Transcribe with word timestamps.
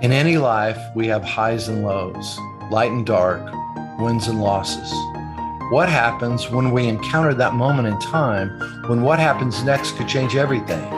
In 0.00 0.12
any 0.12 0.38
life, 0.38 0.78
we 0.94 1.08
have 1.08 1.24
highs 1.24 1.66
and 1.66 1.82
lows, 1.82 2.38
light 2.70 2.92
and 2.92 3.04
dark, 3.04 3.42
wins 3.98 4.28
and 4.28 4.40
losses. 4.40 4.92
What 5.72 5.88
happens 5.88 6.48
when 6.48 6.70
we 6.70 6.86
encounter 6.86 7.34
that 7.34 7.54
moment 7.54 7.88
in 7.88 7.98
time 7.98 8.48
when 8.88 9.02
what 9.02 9.18
happens 9.18 9.64
next 9.64 9.96
could 9.96 10.06
change 10.06 10.36
everything? 10.36 10.88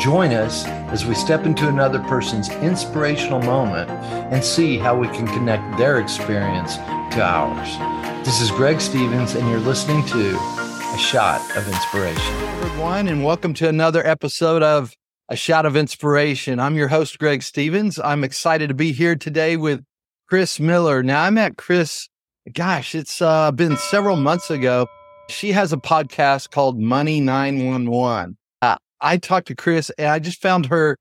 Join 0.00 0.32
us 0.32 0.66
as 0.90 1.06
we 1.06 1.14
step 1.14 1.46
into 1.46 1.68
another 1.68 2.00
person's 2.00 2.50
inspirational 2.54 3.42
moment 3.42 3.88
and 3.88 4.42
see 4.42 4.76
how 4.76 4.98
we 4.98 5.06
can 5.06 5.28
connect 5.28 5.78
their 5.78 6.00
experience 6.00 6.78
to 7.14 7.22
ours. 7.22 8.26
This 8.26 8.40
is 8.40 8.50
Greg 8.50 8.80
Stephens, 8.80 9.36
and 9.36 9.48
you're 9.48 9.60
listening 9.60 10.04
to 10.06 10.36
A 10.36 10.98
Shot 10.98 11.40
of 11.56 11.68
Inspiration. 11.68 12.34
Everyone, 12.64 13.06
and 13.06 13.22
welcome 13.22 13.54
to 13.54 13.68
another 13.68 14.04
episode 14.04 14.64
of 14.64 14.96
a 15.30 15.36
shot 15.36 15.64
of 15.64 15.76
inspiration. 15.76 16.58
I'm 16.58 16.74
your 16.74 16.88
host, 16.88 17.20
Greg 17.20 17.44
Stephens. 17.44 18.00
I'm 18.00 18.24
excited 18.24 18.68
to 18.68 18.74
be 18.74 18.90
here 18.90 19.14
today 19.14 19.56
with 19.56 19.84
Kris 20.28 20.58
Miller. 20.58 21.04
Now, 21.04 21.22
I 21.22 21.30
met 21.30 21.56
Kris, 21.56 22.08
gosh, 22.52 22.96
it's 22.96 23.22
uh, 23.22 23.52
been 23.52 23.76
several 23.76 24.16
months 24.16 24.50
ago. 24.50 24.88
She 25.28 25.52
has 25.52 25.72
a 25.72 25.76
podcast 25.76 26.50
called 26.50 26.80
Money 26.80 27.20
911. 27.20 28.36
Uh, 28.60 28.76
I 29.00 29.18
talked 29.18 29.46
to 29.46 29.54
Kris 29.54 29.90
and 29.96 30.08
I 30.08 30.18
just 30.18 30.42
found 30.42 30.66
her 30.66 30.96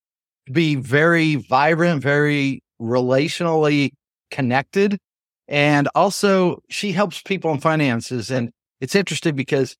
to 0.45 0.53
be 0.53 0.75
very 0.75 1.35
vibrant, 1.35 2.03
very 2.03 2.61
relationally 2.79 3.93
connected. 4.29 4.99
And 5.47 5.89
also, 5.95 6.61
she 6.69 6.91
helps 6.91 7.23
people 7.23 7.51
in 7.51 7.59
finances. 7.59 8.29
And 8.29 8.51
it's 8.79 8.93
interesting 8.93 9.35
because 9.35 9.75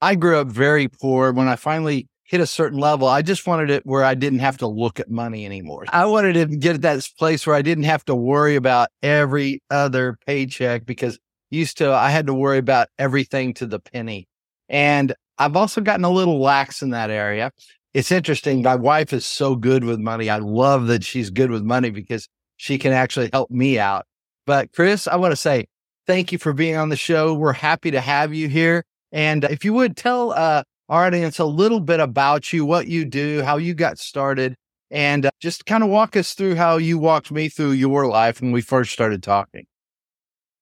I 0.00 0.14
grew 0.14 0.38
up 0.38 0.48
very 0.48 0.88
poor. 0.88 1.30
When 1.32 1.46
I 1.46 1.56
finally 1.56 2.06
hit 2.32 2.40
a 2.40 2.46
certain 2.46 2.78
level, 2.78 3.06
I 3.06 3.20
just 3.20 3.46
wanted 3.46 3.68
it 3.68 3.84
where 3.84 4.02
I 4.02 4.14
didn't 4.14 4.38
have 4.38 4.56
to 4.58 4.66
look 4.66 4.98
at 4.98 5.10
money 5.10 5.44
anymore. 5.44 5.84
I 5.90 6.06
wanted 6.06 6.32
to 6.32 6.46
get 6.46 6.74
at 6.76 6.80
that 6.80 7.06
place 7.18 7.46
where 7.46 7.54
I 7.54 7.60
didn't 7.60 7.84
have 7.84 8.06
to 8.06 8.14
worry 8.14 8.56
about 8.56 8.88
every 9.02 9.62
other 9.70 10.16
paycheck 10.26 10.86
because 10.86 11.18
used 11.50 11.76
to, 11.76 11.92
I 11.92 12.08
had 12.08 12.26
to 12.28 12.34
worry 12.34 12.56
about 12.56 12.88
everything 12.98 13.52
to 13.54 13.66
the 13.66 13.78
penny. 13.78 14.28
And 14.70 15.14
I've 15.36 15.56
also 15.56 15.82
gotten 15.82 16.06
a 16.06 16.10
little 16.10 16.40
lax 16.40 16.80
in 16.80 16.88
that 16.90 17.10
area. 17.10 17.52
It's 17.92 18.10
interesting. 18.10 18.62
My 18.62 18.76
wife 18.76 19.12
is 19.12 19.26
so 19.26 19.54
good 19.54 19.84
with 19.84 20.00
money. 20.00 20.30
I 20.30 20.38
love 20.38 20.86
that 20.86 21.04
she's 21.04 21.28
good 21.28 21.50
with 21.50 21.62
money 21.62 21.90
because 21.90 22.30
she 22.56 22.78
can 22.78 22.94
actually 22.94 23.28
help 23.30 23.50
me 23.50 23.78
out. 23.78 24.06
But 24.46 24.72
Kris, 24.72 25.06
I 25.06 25.16
want 25.16 25.32
to 25.32 25.36
say 25.36 25.66
thank 26.06 26.32
you 26.32 26.38
for 26.38 26.54
being 26.54 26.76
on 26.76 26.88
the 26.88 26.96
show. 26.96 27.34
We're 27.34 27.52
happy 27.52 27.90
to 27.90 28.00
have 28.00 28.32
you 28.32 28.48
here. 28.48 28.86
And 29.12 29.44
if 29.44 29.66
you 29.66 29.74
would 29.74 29.98
tell 29.98 30.32
uh, 30.32 30.62
our 30.88 31.06
audience 31.06 31.38
a 31.38 31.44
little 31.44 31.80
bit 31.80 32.00
about 32.00 32.52
you, 32.52 32.64
what 32.64 32.86
you 32.86 33.04
do, 33.04 33.42
how 33.42 33.56
you 33.56 33.74
got 33.74 33.98
started, 33.98 34.56
and 34.90 35.26
uh, 35.26 35.30
just 35.40 35.66
kind 35.66 35.82
of 35.82 35.88
walk 35.88 36.16
us 36.16 36.34
through 36.34 36.54
how 36.56 36.76
you 36.76 36.98
walked 36.98 37.30
me 37.30 37.48
through 37.48 37.72
your 37.72 38.06
life 38.06 38.40
when 38.40 38.52
we 38.52 38.60
first 38.60 38.92
started 38.92 39.22
talking. 39.22 39.64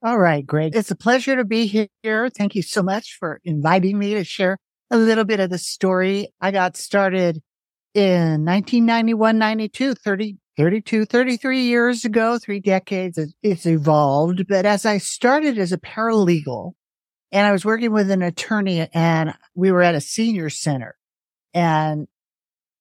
All 0.03 0.19
right, 0.19 0.47
Greg. 0.47 0.75
It's 0.75 0.91
a 0.91 0.97
pleasure 0.97 1.37
to 1.37 1.45
be 1.45 1.67
here. 1.67 2.31
Thank 2.31 2.55
you 2.55 2.62
so 2.62 2.83
much 2.83 3.17
for 3.19 3.41
inviting 3.45 3.99
me 3.99 4.15
to 4.15 4.25
share 4.25 4.57
a 4.91 4.97
little 4.97 5.25
bit 5.25 5.41
of 5.41 5.51
the 5.51 5.59
story. 5.59 6.29
I 6.41 6.51
got 6.53 6.77
started 6.77 7.43
in 7.95 8.45
1991, 8.45 9.37
92, 9.37 9.95
30, 9.95 10.37
32, 10.57 11.05
33 11.05 11.62
years 11.62 12.05
ago, 12.05 12.39
three 12.39 12.61
decades. 12.61 13.19
It's 13.43 13.67
evolved. 13.67 14.47
But 14.49 14.65
as 14.65 14.87
I 14.87 14.99
started 14.99 15.59
as 15.59 15.73
a 15.73 15.79
paralegal, 15.79 16.73
and 17.33 17.47
I 17.47 17.53
was 17.53 17.64
working 17.64 17.92
with 17.92 18.11
an 18.11 18.23
attorney 18.23 18.89
and 18.92 19.34
we 19.55 19.70
were 19.70 19.83
at 19.83 19.95
a 19.95 20.00
senior 20.00 20.50
center 20.50 20.97
and 21.55 22.09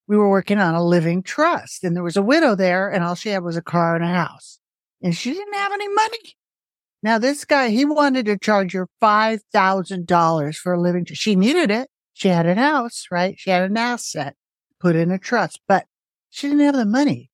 we 0.08 0.18
were 0.18 0.30
working 0.30 0.60
on 0.60 0.76
a 0.76 0.84
living 0.84 1.22
trust 1.22 1.84
and 1.84 1.96
there 1.96 2.04
was 2.04 2.18
a 2.18 2.22
widow 2.22 2.56
there 2.56 2.90
and 2.90 3.04
all 3.04 3.16
she 3.16 3.30
had 3.30 3.44
was 3.44 3.58
a 3.58 3.62
car 3.62 3.96
and 3.96 4.04
a 4.04 4.08
house 4.08 4.60
and 5.02 5.16
she 5.16 5.34
didn't 5.34 5.54
have 5.54 5.72
any 5.72 5.88
money. 5.88 6.36
Now 7.02 7.18
this 7.18 7.46
guy, 7.46 7.70
he 7.70 7.86
wanted 7.86 8.26
to 8.26 8.38
charge 8.38 8.74
her 8.74 8.88
$5,000 9.02 10.56
for 10.56 10.74
a 10.74 10.82
living. 10.82 11.06
She 11.06 11.36
needed 11.36 11.72
it. 11.72 11.90
She 12.14 12.28
had 12.28 12.46
a 12.46 12.56
house, 12.56 13.06
right? 13.10 13.36
She 13.38 13.50
had 13.50 13.64
an 13.64 13.78
asset 13.78 14.36
put 14.80 14.96
in 14.96 15.12
a 15.12 15.18
trust, 15.18 15.62
but 15.68 15.86
she 16.30 16.48
didn't 16.48 16.66
have 16.66 16.76
the 16.76 16.86
money. 16.86 17.30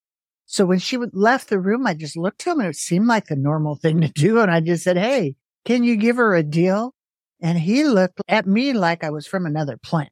So 0.45 0.65
when 0.65 0.79
she 0.79 0.97
left 0.97 1.49
the 1.49 1.59
room, 1.59 1.87
I 1.87 1.95
just 1.95 2.15
looked 2.15 2.45
at 2.45 2.51
him 2.51 2.59
and 2.59 2.69
it 2.69 2.75
seemed 2.75 3.07
like 3.07 3.25
the 3.25 3.35
normal 3.35 3.75
thing 3.75 4.01
to 4.01 4.07
do. 4.09 4.39
And 4.39 4.51
I 4.51 4.59
just 4.59 4.83
said, 4.83 4.97
Hey, 4.97 5.35
can 5.65 5.83
you 5.83 5.95
give 5.95 6.17
her 6.17 6.35
a 6.35 6.43
deal? 6.43 6.94
And 7.45 7.59
he 7.59 7.83
looked 7.83 8.21
at 8.27 8.47
me 8.47 8.73
like 8.73 9.03
I 9.03 9.11
was 9.11 9.27
from 9.27 9.45
another 9.45 9.77
planet. 9.77 10.11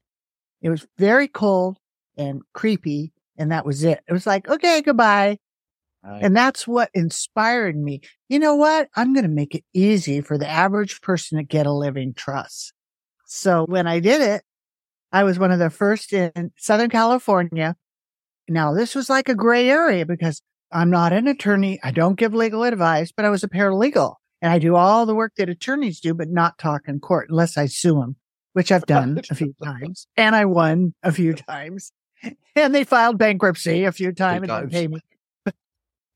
It 0.61 0.69
was 0.69 0.85
very 0.99 1.27
cold 1.27 1.79
and 2.15 2.43
creepy. 2.53 3.11
And 3.39 3.51
that 3.51 3.65
was 3.65 3.83
it. 3.83 4.01
It 4.07 4.13
was 4.13 4.27
like, 4.27 4.47
okay, 4.47 4.83
goodbye. 4.83 5.39
Right. 6.03 6.21
And 6.21 6.37
that's 6.37 6.67
what 6.67 6.91
inspired 6.93 7.75
me. 7.75 8.01
You 8.29 8.37
know 8.37 8.53
what? 8.53 8.87
I'm 8.95 9.13
going 9.13 9.23
to 9.23 9.31
make 9.31 9.55
it 9.55 9.63
easy 9.73 10.21
for 10.21 10.37
the 10.37 10.47
average 10.47 11.01
person 11.01 11.39
to 11.39 11.43
get 11.43 11.65
a 11.65 11.73
living 11.73 12.13
trust. 12.13 12.71
So 13.25 13.65
when 13.65 13.87
I 13.87 13.99
did 13.99 14.21
it, 14.21 14.43
I 15.11 15.23
was 15.23 15.39
one 15.39 15.49
of 15.49 15.57
the 15.57 15.71
first 15.71 16.13
in 16.13 16.51
Southern 16.55 16.91
California. 16.91 17.75
Now 18.47 18.75
this 18.75 18.93
was 18.93 19.09
like 19.09 19.27
a 19.27 19.33
gray 19.33 19.71
area 19.71 20.05
because 20.05 20.39
I'm 20.71 20.91
not 20.91 21.13
an 21.13 21.27
attorney. 21.27 21.79
I 21.83 21.89
don't 21.89 22.15
give 22.15 22.35
legal 22.35 22.63
advice, 22.63 23.11
but 23.11 23.25
I 23.25 23.31
was 23.31 23.43
a 23.43 23.49
paralegal. 23.49 24.17
And 24.43 24.51
I 24.51 24.59
do 24.59 24.75
all 24.75 25.05
the 25.05 25.15
work 25.15 25.35
that 25.37 25.47
attorneys 25.47 26.01
do, 26.01 26.13
but 26.13 26.27
not 26.27 26.57
talk 26.57 26.81
in 26.89 26.99
court 26.99 27.29
unless 27.29 27.57
I 27.57 27.67
sue 27.67 27.95
them, 27.95 28.17
which 28.51 28.73
I've 28.73 28.85
done 28.85 29.21
a 29.31 29.35
few 29.35 29.55
times. 29.63 30.05
And 30.17 30.35
I 30.35 30.43
won 30.43 30.93
a 31.01 31.13
few 31.13 31.33
times. 31.33 31.93
And 32.53 32.75
they 32.75 32.83
filed 32.83 33.17
bankruptcy 33.17 33.85
a 33.85 33.93
few 33.93 34.11
times 34.11 34.49
and 34.49 34.69
pay 34.69 34.87
me. 34.87 34.99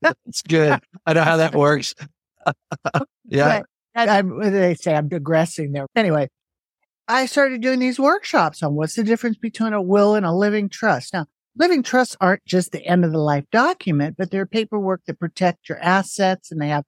That's 0.02 0.42
good. 0.42 0.78
I 1.06 1.14
know 1.14 1.24
how 1.24 1.38
that 1.38 1.54
works. 1.54 1.94
yeah. 3.24 3.62
I'm, 3.94 4.38
they 4.52 4.74
say 4.74 4.94
I'm 4.94 5.08
digressing 5.08 5.72
there. 5.72 5.86
Anyway, 5.96 6.28
I 7.08 7.24
started 7.24 7.62
doing 7.62 7.78
these 7.78 7.98
workshops 7.98 8.62
on 8.62 8.74
what's 8.74 8.94
the 8.94 9.04
difference 9.04 9.38
between 9.38 9.72
a 9.72 9.80
will 9.80 10.14
and 10.14 10.26
a 10.26 10.32
living 10.32 10.68
trust. 10.68 11.14
Now, 11.14 11.24
living 11.56 11.82
trusts 11.82 12.16
aren't 12.20 12.44
just 12.44 12.72
the 12.72 12.84
end 12.84 13.06
of 13.06 13.12
the 13.12 13.18
life 13.18 13.44
document, 13.50 14.16
but 14.18 14.30
they're 14.30 14.46
paperwork 14.46 15.00
that 15.06 15.18
protect 15.18 15.70
your 15.70 15.78
assets 15.78 16.52
and 16.52 16.60
they 16.60 16.68
have 16.68 16.84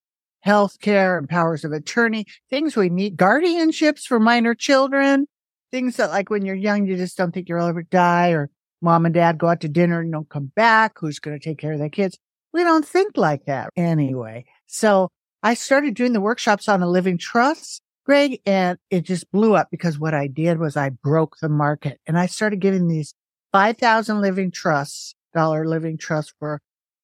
healthcare 0.47 1.19
and 1.19 1.29
powers 1.29 1.65
of 1.65 1.73
attorney, 1.73 2.27
things 2.49 2.77
we 2.77 2.89
need, 2.89 3.17
guardianships 3.17 4.03
for 4.03 4.19
minor 4.19 4.55
children, 4.55 5.27
things 5.71 5.97
that 5.97 6.11
like 6.11 6.31
when 6.31 6.45
you're 6.45 6.55
young, 6.55 6.87
you 6.87 6.97
just 6.97 7.17
don't 7.17 7.33
think 7.33 7.49
you'll 7.49 7.67
ever 7.67 7.83
die 7.83 8.31
or 8.31 8.51
mom 8.83 9.05
and 9.05 9.15
dad 9.15 9.39
go 9.39 9.49
out 9.49 9.61
to 9.61 9.69
dinner 9.69 10.01
and 10.01 10.13
don't 10.13 10.29
come 10.29 10.51
back. 10.57 10.95
Who's 10.99 11.19
going 11.19 11.39
to 11.39 11.45
take 11.45 11.59
care 11.59 11.73
of 11.73 11.79
their 11.79 11.89
kids? 11.89 12.19
We 12.53 12.65
don't 12.65 12.87
think 12.87 13.17
like 13.17 13.45
that 13.45 13.71
anyway. 13.77 14.45
So 14.67 15.11
I 15.43 15.55
started 15.55 15.95
doing 15.95 16.13
the 16.13 16.21
workshops 16.21 16.69
on 16.69 16.83
a 16.83 16.89
living 16.89 17.19
trust, 17.19 17.83
Greg, 18.05 18.41
and 18.45 18.79
it 18.91 19.03
just 19.03 19.31
blew 19.31 19.55
up 19.55 19.69
because 19.71 19.99
what 19.99 20.15
I 20.15 20.27
did 20.27 20.59
was 20.59 20.77
I 20.77 20.91
broke 20.91 21.37
the 21.41 21.49
market 21.49 22.01
and 22.07 22.19
I 22.19 22.27
started 22.27 22.61
giving 22.61 22.89
these 22.89 23.15
5,000 23.53 24.21
living 24.21 24.51
trusts, 24.51 25.15
dollar 25.35 25.67
living 25.67 25.97
trust 25.99 26.35
for 26.39 26.61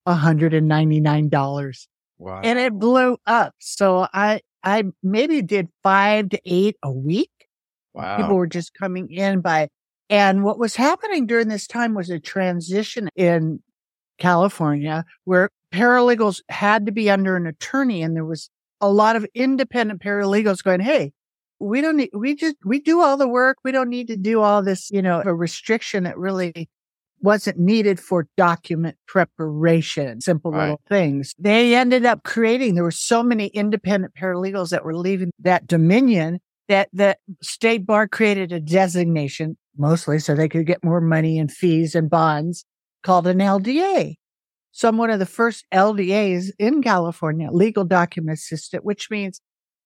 $199. 0.07 1.87
Wow. 2.19 2.41
And 2.43 2.59
it 2.59 2.73
blew 2.73 3.19
up. 3.27 3.55
So 3.59 4.07
I, 4.13 4.41
I 4.63 4.85
maybe 5.03 5.43
did 5.43 5.69
five 5.83 6.31
to 6.31 6.41
eight 6.45 6.77
a 6.83 6.91
week. 6.91 7.31
Wow. 7.95 8.17
People 8.17 8.37
were 8.37 8.47
just 8.47 8.75
coming 8.75 9.11
in 9.11 9.41
by, 9.41 9.69
and 10.11 10.45
what 10.45 10.59
was 10.59 10.77
happening 10.77 11.27
during 11.27 11.49
this 11.49 11.67
time 11.67 11.95
was 11.95 12.11
a 12.11 12.21
transition 12.21 13.09
in 13.17 13.61
California 14.19 15.05
where 15.25 15.51
paralegals 15.73 16.41
had 16.49 16.87
to 16.87 16.93
be 16.93 17.11
under 17.11 17.37
an 17.37 17.47
attorney 17.47 18.03
and 18.03 18.17
there 18.17 18.25
was 18.25 18.51
a 18.81 18.91
lot 18.91 19.17
of 19.17 19.27
independent 19.35 20.03
paralegals 20.03 20.63
going, 20.63 20.81
Hey, 20.81 21.13
we 21.59 21.81
don't 21.81 21.97
need, 21.97 22.11
we 22.13 22.35
just, 22.35 22.57
we 22.65 22.81
do 22.81 23.01
all 23.01 23.17
the 23.17 23.29
work. 23.29 23.59
We 23.65 23.73
don't 23.73 23.89
need 23.89 24.09
to 24.09 24.17
do 24.17 24.43
all 24.43 24.63
this, 24.63 24.91
you 24.91 25.01
know, 25.01 25.23
a 25.25 25.35
restriction 25.35 26.05
that 26.05 26.19
really 26.19 26.69
wasn't 27.21 27.59
needed 27.59 27.99
for 27.99 28.29
document 28.37 28.97
preparation, 29.07 30.21
simple 30.21 30.53
right. 30.53 30.63
little 30.63 30.81
things. 30.89 31.35
They 31.39 31.75
ended 31.75 32.05
up 32.05 32.23
creating, 32.25 32.75
there 32.75 32.85
were 32.85 32.91
so 32.91 33.23
many 33.23 33.47
independent 33.49 34.15
paralegals 34.15 34.71
that 34.71 34.85
were 34.85 34.97
leaving 34.97 35.31
that 35.41 35.67
dominion 35.67 36.41
that 36.69 36.89
the 36.93 37.17
state 37.43 37.87
bar 37.87 38.09
created 38.09 38.53
a 38.53 38.61
designation 38.61 39.57
mostly 39.79 40.19
so 40.19 40.35
they 40.35 40.49
could 40.49 40.67
get 40.67 40.85
more 40.85 41.01
money 41.01 41.39
and 41.39 41.51
fees 41.51 41.95
and 41.95 42.11
bonds 42.11 42.65
called 43.03 43.27
an 43.27 43.39
LDA. 43.39 44.15
So 44.73 44.89
I'm 44.89 44.99
one 44.99 45.11
of 45.11 45.19
the 45.19 45.27
first 45.27 45.65
LDAs 45.73 46.51
in 46.59 46.83
California, 46.83 47.51
legal 47.51 47.85
document 47.85 48.39
assistant, 48.39 48.85
which 48.85 49.11
means 49.11 49.41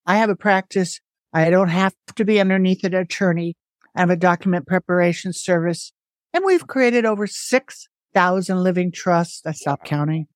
I 0.07 0.17
have 0.17 0.31
a 0.31 0.37
practice. 0.37 1.01
I 1.33 1.51
don't 1.51 1.69
have 1.69 1.95
to 2.17 2.25
be 2.25 2.41
underneath 2.41 2.83
an 2.83 2.95
attorney. 2.95 3.57
I 3.95 4.01
have 4.01 4.11
a 4.11 4.17
document 4.17 4.67
preparation 4.67 5.33
service 5.33 5.93
and 6.33 6.45
we've 6.45 6.67
created 6.67 7.05
over 7.05 7.27
6,000 7.27 8.63
living 8.63 8.93
trusts. 8.93 9.43
I 9.47 9.53
stopped 9.53 9.85
counting 9.85 10.27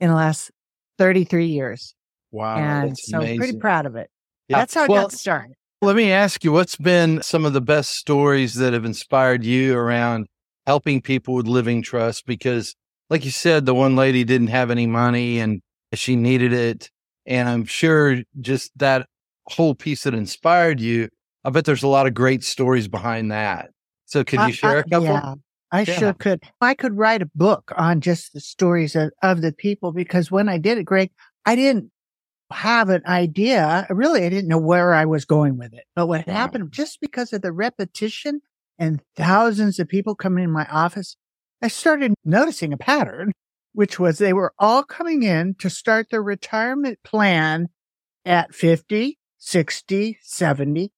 in 0.00 0.08
the 0.08 0.14
last 0.14 0.50
33 0.98 1.46
years. 1.46 1.94
Wow. 2.30 2.56
And 2.56 2.96
so 2.98 3.18
amazing. 3.18 3.38
pretty 3.38 3.58
proud 3.58 3.86
of 3.86 3.96
it. 3.96 4.10
Yeah. 4.48 4.58
That's 4.58 4.74
how 4.74 4.84
it 4.84 4.90
well, 4.90 5.02
got 5.02 5.12
started. 5.12 5.54
Let 5.80 5.96
me 5.96 6.12
ask 6.12 6.44
you, 6.44 6.52
what's 6.52 6.76
been 6.76 7.22
some 7.22 7.44
of 7.44 7.52
the 7.52 7.60
best 7.60 7.96
stories 7.96 8.54
that 8.54 8.72
have 8.72 8.84
inspired 8.84 9.44
you 9.44 9.76
around 9.76 10.26
helping 10.66 11.00
people 11.00 11.34
with 11.34 11.46
living 11.46 11.82
trust? 11.82 12.24
Because 12.26 12.74
like 13.10 13.24
you 13.24 13.30
said, 13.30 13.66
the 13.66 13.74
one 13.74 13.96
lady 13.96 14.24
didn't 14.24 14.48
have 14.48 14.70
any 14.70 14.86
money 14.86 15.38
and 15.38 15.60
she 15.92 16.16
needed 16.16 16.52
it. 16.52 16.88
And 17.26 17.48
I'm 17.48 17.64
sure 17.64 18.22
just 18.40 18.70
that 18.78 19.06
whole 19.48 19.74
piece 19.74 20.04
that 20.04 20.14
inspired 20.14 20.80
you, 20.80 21.08
I 21.44 21.50
bet 21.50 21.64
there's 21.64 21.82
a 21.82 21.88
lot 21.88 22.06
of 22.06 22.14
great 22.14 22.42
stories 22.44 22.88
behind 22.88 23.30
that. 23.30 23.70
So 24.12 24.22
could 24.24 24.40
you 24.40 24.52
share 24.52 24.80
a 24.80 24.84
couple? 24.84 25.04
Yeah, 25.04 25.34
I 25.70 25.80
yeah. 25.80 25.98
sure 25.98 26.12
could. 26.12 26.42
I 26.60 26.74
could 26.74 26.98
write 26.98 27.22
a 27.22 27.30
book 27.34 27.72
on 27.78 28.02
just 28.02 28.34
the 28.34 28.40
stories 28.40 28.94
of, 28.94 29.10
of 29.22 29.40
the 29.40 29.54
people 29.54 29.90
because 29.90 30.30
when 30.30 30.50
I 30.50 30.58
did 30.58 30.76
it, 30.76 30.84
Greg, 30.84 31.10
I 31.46 31.56
didn't 31.56 31.90
have 32.50 32.90
an 32.90 33.00
idea. 33.06 33.86
Really, 33.88 34.26
I 34.26 34.28
didn't 34.28 34.48
know 34.48 34.58
where 34.58 34.92
I 34.92 35.06
was 35.06 35.24
going 35.24 35.56
with 35.56 35.72
it. 35.72 35.84
But 35.96 36.08
what 36.08 36.28
happened 36.28 36.72
just 36.72 37.00
because 37.00 37.32
of 37.32 37.40
the 37.40 37.52
repetition 37.52 38.42
and 38.78 39.00
thousands 39.16 39.78
of 39.78 39.88
people 39.88 40.14
coming 40.14 40.44
in 40.44 40.50
my 40.50 40.66
office, 40.66 41.16
I 41.62 41.68
started 41.68 42.12
noticing 42.22 42.74
a 42.74 42.76
pattern, 42.76 43.32
which 43.72 43.98
was 43.98 44.18
they 44.18 44.34
were 44.34 44.52
all 44.58 44.82
coming 44.82 45.22
in 45.22 45.54
to 45.54 45.70
start 45.70 46.08
their 46.10 46.22
retirement 46.22 46.98
plan 47.02 47.70
at 48.26 48.54
50, 48.54 49.18
60, 49.38 50.18
70, 50.20 50.92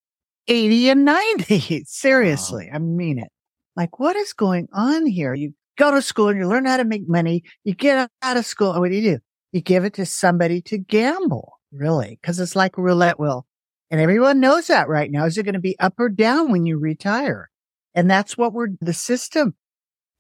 80 0.49 0.91
and 0.91 1.05
90. 1.05 1.85
Seriously. 1.87 2.69
Wow. 2.71 2.77
I 2.77 2.79
mean 2.79 3.19
it. 3.19 3.29
Like, 3.77 3.99
what 3.99 4.17
is 4.17 4.33
going 4.33 4.69
on 4.73 5.07
here? 5.07 5.35
You 5.35 5.53
go 5.77 5.91
to 5.91 6.03
school 6.03 6.29
and 6.29 6.39
you 6.39 6.49
learn 6.49 6.67
how 6.67 6.77
to 6.77 6.85
make 6.85 7.09
money. 7.09 7.43
You 7.65 7.75
get 7.75 8.11
out 8.23 8.37
of 8.37 8.47
school. 8.47 8.73
And 8.73 8.81
What 8.81 8.91
do 8.91 8.97
you 8.97 9.15
do? 9.15 9.19
You 9.53 9.61
give 9.61 9.85
it 9.85 9.95
to 9.95 10.07
somebody 10.07 10.61
to 10.63 10.79
gamble, 10.79 11.53
really, 11.73 12.19
because 12.21 12.39
it's 12.41 12.57
like 12.57 12.77
a 12.77 12.83
roulette 12.83 13.19
wheel. 13.19 13.47
And 13.91 14.01
everyone 14.01 14.41
knows 14.41 14.69
that 14.69 14.89
right 14.89 15.11
now. 15.11 15.25
Is 15.25 15.39
it 15.39 15.45
going 15.45 15.55
to 15.55 15.61
be 15.61 15.79
up 15.79 15.95
or 15.99 16.09
down 16.09 16.51
when 16.51 16.67
you 16.67 16.79
retire? 16.79 17.51
And 17.95 18.11
that's 18.11 18.37
what 18.37 18.53
we're, 18.53 18.69
the 18.81 18.93
system 18.93 19.55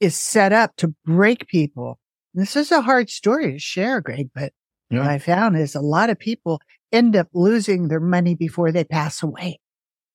is 0.01 0.17
set 0.17 0.53
up 0.53 0.77
to 0.77 0.95
break 1.05 1.49
people. 1.49 1.99
And 2.35 2.43
this 2.43 2.57
is 2.57 2.71
a 2.71 2.83
hard 2.83 3.11
story 3.11 3.53
to 3.53 3.59
share, 3.59 4.01
Greg, 4.01 4.31
but 4.35 4.53
yeah. 4.91 5.01
what 5.01 5.09
I 5.09 5.19
found 5.19 5.57
is 5.57 5.75
a 5.75 5.81
lot 5.81 6.11
of 6.11 6.19
people 6.19 6.61
end 6.93 7.17
up 7.17 7.29
losing 7.33 7.89
their 7.89 8.01
money 8.01 8.35
before 8.35 8.71
they 8.71 8.85
pass 8.85 9.23
away 9.23 9.59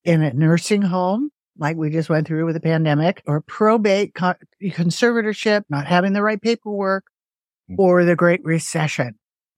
in 0.10 0.24
a 0.24 0.34
nursing 0.34 0.82
home, 0.82 1.30
like 1.60 1.78
we 1.78 1.92
just 1.92 2.10
went 2.10 2.26
through 2.26 2.46
with 2.46 2.56
the 2.56 2.60
pandemic, 2.60 3.22
or 3.28 3.42
probate 3.42 4.16
conservatorship, 4.16 5.64
not 5.70 5.86
having 5.86 6.14
the 6.14 6.24
right 6.24 6.42
paperwork, 6.42 7.06
mm. 7.70 7.76
or 7.78 8.04
the 8.04 8.16
Great 8.16 8.44
Recession. 8.44 9.14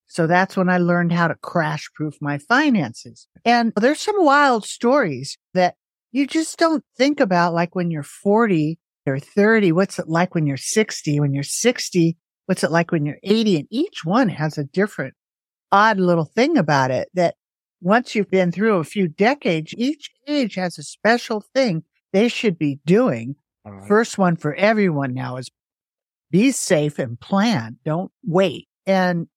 So 0.07 0.27
that's 0.27 0.57
when 0.57 0.67
I 0.67 0.77
learned 0.77 1.13
how 1.13 1.29
to 1.29 1.35
crash 1.35 1.89
proof 1.95 2.15
my 2.19 2.37
finances. 2.37 3.29
And 3.45 3.71
there's 3.77 4.01
some 4.01 4.25
wild 4.25 4.65
stories 4.65 5.37
that 5.53 5.75
you 6.11 6.27
just 6.27 6.59
don't 6.59 6.83
think 6.97 7.21
about, 7.21 7.53
like 7.53 7.73
when 7.73 7.89
you're 7.89 8.03
40 8.03 8.77
or 9.07 9.19
30, 9.19 9.71
what's 9.71 9.99
it 9.99 10.09
like 10.09 10.35
when 10.35 10.45
you're 10.45 10.57
60? 10.57 11.21
When 11.21 11.33
you're 11.33 11.43
60, 11.43 12.17
what's 12.47 12.65
it 12.65 12.71
like 12.71 12.91
when 12.91 13.05
you're 13.05 13.19
80? 13.23 13.55
And 13.55 13.67
each 13.71 14.03
one 14.03 14.27
has 14.27 14.57
a 14.57 14.65
different 14.65 15.13
odd 15.71 15.97
little 15.97 16.25
thing 16.25 16.57
about 16.57 16.91
it 16.91 17.07
that 17.13 17.35
once 17.81 18.15
you've 18.15 18.29
been 18.29 18.51
through 18.51 18.77
a 18.77 18.83
few 18.83 19.07
decades, 19.07 19.73
each 19.77 20.09
age 20.27 20.55
has 20.55 20.77
a 20.77 20.83
special 20.83 21.43
thing 21.53 21.83
they 22.13 22.27
should 22.27 22.57
be 22.57 22.79
doing. 22.85 23.35
Right. 23.65 23.87
First 23.87 24.17
one 24.17 24.35
for 24.35 24.53
everyone 24.55 25.13
now 25.13 25.37
is 25.37 25.49
be 26.29 26.51
safe 26.51 26.99
and 26.99 27.19
plan. 27.19 27.77
Don't 27.83 28.11
wait. 28.25 28.67
And 28.85 29.27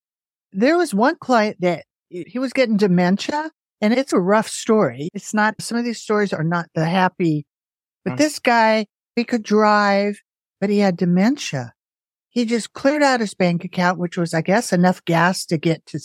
there 0.52 0.76
was 0.76 0.94
one 0.94 1.16
client 1.16 1.56
that 1.60 1.84
he 2.08 2.38
was 2.38 2.52
getting 2.52 2.76
dementia 2.76 3.50
and 3.80 3.92
it's 3.92 4.12
a 4.12 4.20
rough 4.20 4.48
story. 4.48 5.08
It's 5.12 5.34
not, 5.34 5.60
some 5.60 5.76
of 5.76 5.84
these 5.84 6.00
stories 6.00 6.32
are 6.32 6.44
not 6.44 6.66
the 6.74 6.86
happy, 6.86 7.44
but 8.04 8.16
this 8.16 8.38
guy, 8.38 8.86
he 9.16 9.24
could 9.24 9.42
drive, 9.42 10.20
but 10.60 10.70
he 10.70 10.78
had 10.78 10.96
dementia. 10.96 11.72
He 12.28 12.44
just 12.44 12.72
cleared 12.72 13.02
out 13.02 13.20
his 13.20 13.34
bank 13.34 13.64
account, 13.64 13.98
which 13.98 14.16
was, 14.16 14.34
I 14.34 14.40
guess, 14.40 14.72
enough 14.72 15.04
gas 15.04 15.44
to 15.46 15.58
get 15.58 15.84
to 15.86 16.00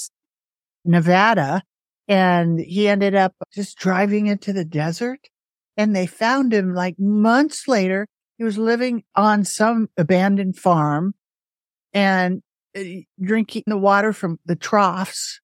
Nevada. 0.86 1.64
And 2.10 2.60
he 2.60 2.90
ended 2.90 3.16
up 3.16 3.36
just 3.54 3.78
driving 3.78 4.28
into 4.28 4.52
the 4.52 4.66
desert 4.66 5.20
and 5.78 5.96
they 5.96 6.08
found 6.08 6.54
him 6.54 6.74
like 6.74 6.96
months 7.00 7.68
later. 7.68 8.08
He 8.38 8.44
was 8.44 8.58
living 8.58 9.04
on 9.16 9.46
some 9.46 9.90
abandoned 9.96 10.58
farm 10.58 11.14
and 11.94 12.42
uh, 12.76 12.82
drinking 13.22 13.64
the 13.68 13.78
water 13.78 14.12
from 14.12 14.40
the 14.46 14.56
troughs. 14.56 15.40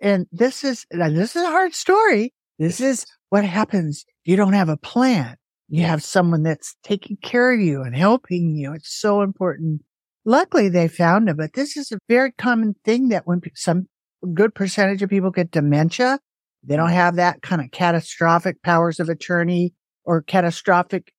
And 0.00 0.26
this 0.32 0.64
is, 0.64 0.84
this 0.90 1.36
is 1.36 1.42
a 1.42 1.50
hard 1.50 1.72
story. 1.72 2.34
This 2.58 2.80
is 2.80 3.06
what 3.30 3.44
happens. 3.44 4.04
You 4.24 4.36
don't 4.36 4.52
have 4.52 4.68
a 4.68 4.76
plan. 4.76 5.36
You 5.68 5.84
have 5.84 6.02
someone 6.02 6.42
that's 6.42 6.76
taking 6.82 7.16
care 7.22 7.54
of 7.54 7.60
you 7.60 7.82
and 7.82 7.96
helping 7.96 8.56
you. 8.56 8.74
It's 8.74 8.92
so 8.92 9.22
important. 9.22 9.82
Luckily 10.24 10.68
they 10.68 10.88
found 10.88 11.28
him, 11.28 11.36
but 11.36 11.54
this 11.54 11.76
is 11.76 11.92
a 11.92 11.98
very 12.08 12.32
common 12.32 12.74
thing 12.84 13.08
that 13.08 13.26
when 13.26 13.40
some 13.54 13.86
good 14.34 14.54
percentage 14.54 15.02
of 15.02 15.10
people 15.10 15.30
get 15.30 15.50
dementia. 15.50 16.18
They 16.64 16.76
don't 16.76 16.90
have 16.90 17.16
that 17.16 17.42
kind 17.42 17.60
of 17.60 17.70
catastrophic 17.70 18.62
powers 18.62 19.00
of 19.00 19.08
attorney 19.08 19.74
or 20.04 20.22
catastrophic 20.22 21.12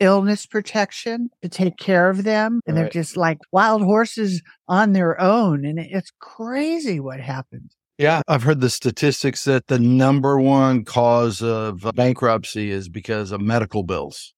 illness 0.00 0.46
protection 0.46 1.28
to 1.42 1.48
take 1.48 1.76
care 1.76 2.08
of 2.08 2.24
them. 2.24 2.60
And 2.66 2.76
right. 2.76 2.82
they're 2.82 2.90
just 2.90 3.16
like 3.16 3.38
wild 3.52 3.82
horses 3.82 4.42
on 4.68 4.92
their 4.92 5.20
own. 5.20 5.64
And 5.64 5.78
it's 5.78 6.12
crazy 6.20 7.00
what 7.00 7.20
happens. 7.20 7.74
Yeah, 7.98 8.22
I've 8.28 8.44
heard 8.44 8.60
the 8.60 8.70
statistics 8.70 9.42
that 9.44 9.66
the 9.66 9.80
number 9.80 10.38
one 10.38 10.84
cause 10.84 11.42
of 11.42 11.84
bankruptcy 11.96 12.70
is 12.70 12.88
because 12.88 13.32
of 13.32 13.40
medical 13.40 13.82
bills. 13.82 14.34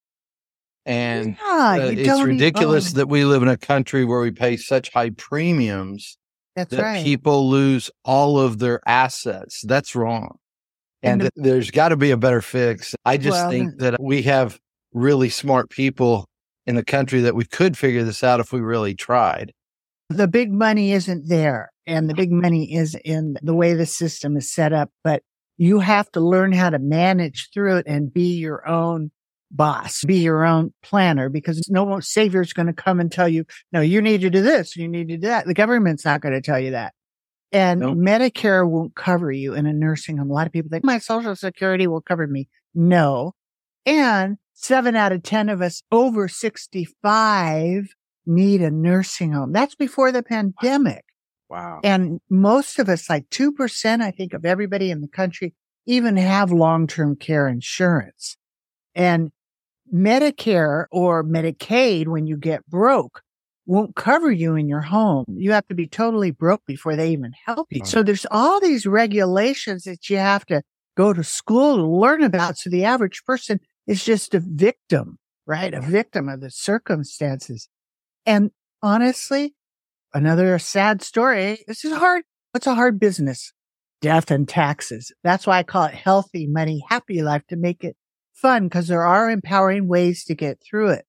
And 0.87 1.37
yeah, 1.39 1.77
uh, 1.79 1.91
it's 1.93 2.23
ridiculous 2.23 2.87
even, 2.87 2.97
oh. 2.97 2.99
that 3.01 3.09
we 3.09 3.27
live 3.27 3.43
in 3.43 3.49
a 3.49 3.59
country 3.59 4.07
where 4.07 4.21
we 4.21 4.31
pay 4.31 4.57
such 4.57 4.91
high 4.91 5.11
premiums 5.11 6.17
that's 6.61 6.77
that 6.77 6.83
right. 6.83 7.05
people 7.05 7.49
lose 7.49 7.91
all 8.05 8.39
of 8.39 8.59
their 8.59 8.81
assets. 8.87 9.63
That's 9.63 9.95
wrong. 9.95 10.39
And, 11.03 11.23
and 11.23 11.31
the, 11.35 11.43
there's 11.43 11.71
got 11.71 11.91
to 11.91 11.97
be 11.97 12.11
a 12.11 12.17
better 12.17 12.43
fix. 12.43 12.95
I 13.05 13.17
just 13.17 13.35
well, 13.35 13.51
think 13.51 13.79
that 13.79 14.01
we 14.01 14.23
have 14.23 14.59
really 14.93 15.29
smart 15.29 15.71
people 15.71 16.27
in 16.67 16.75
the 16.75 16.85
country 16.85 17.21
that 17.23 17.35
we 17.35 17.45
could 17.45 17.77
figure 17.77 18.05
this 18.05 18.23
out 18.23 18.41
if 18.41 18.53
we 18.53 18.61
really 18.61 18.95
tried. 18.95 19.53
The 20.09 20.29
big 20.29 20.53
money 20.53 20.93
isn't 20.93 21.29
there, 21.29 21.71
and 21.87 22.11
the 22.11 22.15
big 22.15 22.33
money 22.33 22.75
is 22.75 22.97
in 23.05 23.37
the 23.43 23.55
way 23.55 23.75
the 23.75 23.87
system 23.87 24.37
is 24.37 24.53
set 24.53 24.73
up. 24.73 24.91
But 25.05 25.23
you 25.57 25.79
have 25.81 26.11
to 26.13 26.21
learn 26.21 26.53
how 26.53 26.71
to 26.71 26.79
manage 26.79 27.51
through 27.53 27.77
it 27.79 27.87
and 27.87 28.13
be 28.13 28.35
your 28.35 28.67
own 28.67 29.11
boss, 29.51 30.05
be 30.05 30.19
your 30.19 30.45
own 30.45 30.73
planner 30.83 31.29
because 31.29 31.69
no 31.69 32.01
savior 32.01 32.41
is 32.41 32.53
going 32.53 32.67
to 32.67 32.73
come 32.73 33.01
and 33.01 33.11
tell 33.11 33.29
you, 33.29 33.45
no, 33.73 33.81
you 33.81 34.01
need 34.01 34.21
to 34.21 34.31
do 34.31 34.43
this. 34.43 34.77
You 34.77 34.89
need 34.89 35.09
to 35.09 35.17
do 35.17 35.29
that. 35.29 35.47
The 35.47 35.55
government's 35.55 36.05
not 36.05 36.21
going 36.21 36.35
to 36.35 36.41
tell 36.41 36.61
you 36.61 36.73
that. 36.73 36.95
And 37.53 37.81
nope. 37.81 37.99
Medicare 37.99 38.69
won't 38.69 38.95
cover 38.95 39.33
you 39.33 39.55
in 39.55 39.67
a 39.67 39.73
nursing 39.73 40.19
home. 40.19 40.31
A 40.31 40.33
lot 40.33 40.47
of 40.47 40.53
people 40.53 40.71
think 40.71 40.85
my 40.85 40.99
social 40.99 41.35
security 41.35 41.87
will 41.87 42.01
cover 42.01 42.27
me. 42.27 42.49
No. 42.75 43.35
And 43.85 44.39
seven 44.55 44.95
out 44.95 45.13
of 45.13 45.23
10 45.23 45.49
of 45.49 45.61
us 45.61 45.83
over 45.91 46.29
65 46.29 47.89
need 48.27 48.63
a 48.63 48.71
nursing 48.71 49.33
home. 49.33 49.53
That's 49.53 49.75
before 49.75 50.13
the 50.13 50.23
pandemic. 50.23 51.05
Wow. 51.49 51.81
And 51.83 52.21
most 52.31 52.79
of 52.79 52.89
us, 52.89 53.11
like 53.11 53.29
2%, 53.31 54.01
I 54.01 54.13
think 54.13 54.33
of 54.35 54.45
everybody 54.45 54.93
in 54.93 55.01
the 55.01 55.09
country 55.09 55.55
even 55.87 56.17
have 56.17 56.53
long-term 56.53 57.17
care 57.17 57.49
insurance. 57.49 58.37
And 58.95 59.33
Medicare 59.93 60.87
or 60.91 61.25
Medicaid, 61.25 62.09
when 62.09 62.27
you 62.27 62.37
get 62.37 62.67
broke, 62.69 63.23
won't 63.67 63.95
cover 63.95 64.31
you 64.31 64.57
in 64.57 64.69
your 64.69 64.81
home. 64.81 65.25
You 65.29 65.53
have 65.53 65.67
to 65.69 65.75
be 65.75 65.87
totally 65.87 66.31
broke 66.31 66.63
before 66.67 66.97
they 66.97 67.11
even 67.11 67.33
help 67.47 67.69
you. 67.71 67.85
So 67.85 68.03
there's 68.03 68.27
all 68.31 68.61
these 68.61 68.87
regulations 68.87 69.85
that 69.85 70.11
you 70.11 70.17
have 70.17 70.45
to 70.47 70.63
go 70.97 71.13
to 71.13 71.23
school 71.23 71.77
to 71.77 71.87
learn 71.87 72.23
about. 72.23 72.59
So 72.59 72.71
the 72.71 72.85
average 72.85 73.23
person 73.25 73.61
is 73.87 74.05
just 74.05 74.35
a 74.35 74.41
victim, 74.41 75.19
right? 75.47 75.73
A 75.73 75.81
victim 75.81 76.29
of 76.29 76.41
the 76.41 76.51
circumstances. 76.51 77.69
And 78.27 78.51
honestly, 78.83 79.55
another 80.13 80.59
sad 80.59 81.03
story. 81.03 81.65
This 81.67 81.85
is 81.85 81.97
hard. 81.97 82.25
It's 82.55 82.67
a 82.67 82.75
hard 82.75 82.99
business. 82.99 83.53
Death 84.01 84.31
and 84.31 84.49
taxes. 84.49 85.13
That's 85.23 85.47
why 85.47 85.59
I 85.59 85.63
call 85.63 85.85
it 85.85 85.95
healthy 85.95 86.47
money, 86.47 86.83
happy 86.89 87.23
life 87.23 87.47
to 87.49 87.57
make 87.57 87.85
it 87.85 87.97
fun 88.41 88.65
because 88.65 88.89
there 88.89 89.07
are 89.07 89.31
empowering 89.31 89.87
ways 89.89 90.25
to 90.25 90.35
get 90.35 90.63
through 90.63 90.91
it. 90.91 91.05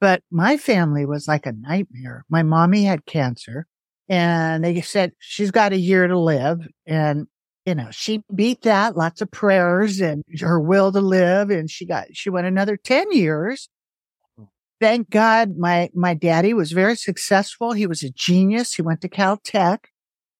But 0.00 0.22
my 0.30 0.56
family 0.56 1.06
was 1.06 1.26
like 1.26 1.46
a 1.46 1.52
nightmare. 1.52 2.24
My 2.28 2.42
mommy 2.42 2.84
had 2.84 3.06
cancer 3.06 3.66
and 4.08 4.62
they 4.62 4.80
said 4.80 5.12
she's 5.18 5.50
got 5.50 5.72
a 5.72 5.78
year 5.78 6.06
to 6.06 6.18
live. 6.18 6.66
And, 6.86 7.26
you 7.64 7.74
know, 7.74 7.88
she 7.90 8.22
beat 8.34 8.62
that, 8.62 8.96
lots 8.96 9.22
of 9.22 9.30
prayers 9.30 10.00
and 10.00 10.22
her 10.40 10.60
will 10.60 10.92
to 10.92 11.00
live. 11.00 11.50
And 11.50 11.70
she 11.70 11.86
got, 11.86 12.08
she 12.12 12.28
went 12.28 12.46
another 12.46 12.76
10 12.76 13.12
years. 13.12 13.68
Hmm. 14.36 14.44
Thank 14.80 15.10
God 15.10 15.56
my, 15.56 15.88
my 15.94 16.12
daddy 16.12 16.52
was 16.52 16.72
very 16.72 16.96
successful. 16.96 17.72
He 17.72 17.86
was 17.86 18.02
a 18.02 18.10
genius. 18.10 18.74
He 18.74 18.82
went 18.82 19.00
to 19.02 19.08
Caltech 19.08 19.86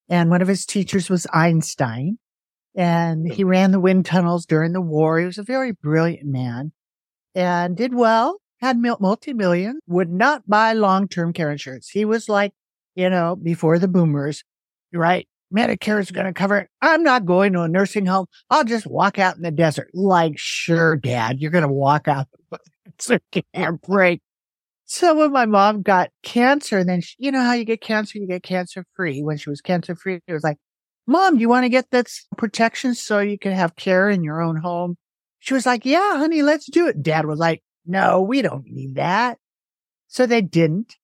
and 0.09 0.29
one 0.29 0.43
of 0.43 0.49
his 0.49 0.67
teachers 0.67 1.09
was 1.09 1.27
Einstein 1.33 2.19
and 2.75 3.31
he 3.31 3.45
ran 3.45 3.71
the 3.71 3.81
wind 3.81 4.07
tunnels 4.07 4.47
during 4.47 4.73
the 4.73 4.81
war. 4.81 5.19
He 5.19 5.27
was 5.27 5.39
a 5.39 5.43
very 5.43 5.73
brilliant 5.73 6.27
man 6.27 6.73
and 7.35 7.77
did 7.77 7.95
well, 7.95 8.41
had 8.61 8.79
multi-million, 8.79 9.81
would 9.87 10.11
not 10.11 10.49
buy 10.49 10.73
long-term 10.73 11.33
care 11.33 11.51
insurance. 11.51 11.89
He 11.89 12.05
was 12.05 12.29
like, 12.29 12.53
you 12.95 13.11
know, 13.11 13.37
before 13.37 13.79
the 13.79 13.89
boomers, 13.89 14.45
right? 14.93 15.29
Medicare 15.55 16.01
is 16.01 16.11
going 16.11 16.27
to 16.27 16.33
cover 16.33 16.59
it. 16.59 16.69
I'm 16.81 17.03
not 17.03 17.27
going 17.27 17.53
to 17.53 17.63
a 17.63 17.69
nursing 17.69 18.07
home. 18.07 18.27
I'll 18.51 18.65
just 18.65 18.87
walk 18.87 19.19
out 19.19 19.37
in 19.37 19.43
the 19.43 19.51
desert. 19.51 19.91
Like, 19.95 20.35
sure, 20.37 20.97
dad, 20.97 21.41
you're 21.41 21.51
going 21.51 21.63
to 21.63 21.73
walk 21.73 22.09
out 22.09 22.27
the 22.51 22.59
desert, 22.99 23.23
can't 23.53 23.81
break. 23.81 24.21
So 24.87 25.15
when 25.15 25.33
my 25.33 25.47
mom 25.47 25.83
got 25.83 26.11
cancer, 26.23 26.85
then 26.85 27.01
she, 27.01 27.15
you 27.19 27.33
know 27.33 27.43
how 27.43 27.53
you 27.53 27.65
get 27.65 27.81
cancer, 27.81 28.19
you 28.19 28.27
get 28.27 28.43
cancer 28.43 28.85
free. 28.95 29.23
When 29.23 29.37
she 29.37 29.49
was 29.49 29.61
cancer 29.61 29.95
free, 29.95 30.21
it 30.27 30.33
was 30.33 30.45
like, 30.45 30.59
mom, 31.07 31.39
you 31.39 31.49
want 31.49 31.65
to 31.65 31.69
get 31.69 31.91
this 31.91 32.27
protection 32.37 32.95
so 32.95 33.21
you 33.21 33.39
can 33.39 33.53
have 33.53 33.77
care 33.77 34.09
in 34.09 34.25
your 34.25 34.43
own 34.43 34.57
home? 34.57 34.97
She 35.39 35.55
was 35.55 35.67
like, 35.67 35.85
yeah, 35.85 36.17
honey, 36.17 36.43
let's 36.43 36.71
do 36.71 36.89
it. 36.89 37.03
Dad 37.03 37.27
was 37.27 37.39
like, 37.39 37.63
no, 37.87 38.23
we 38.23 38.43
don't 38.43 38.65
need 38.67 38.95
that. 38.95 39.39
So 40.09 40.27
they 40.27 40.41
didn't. 40.41 40.97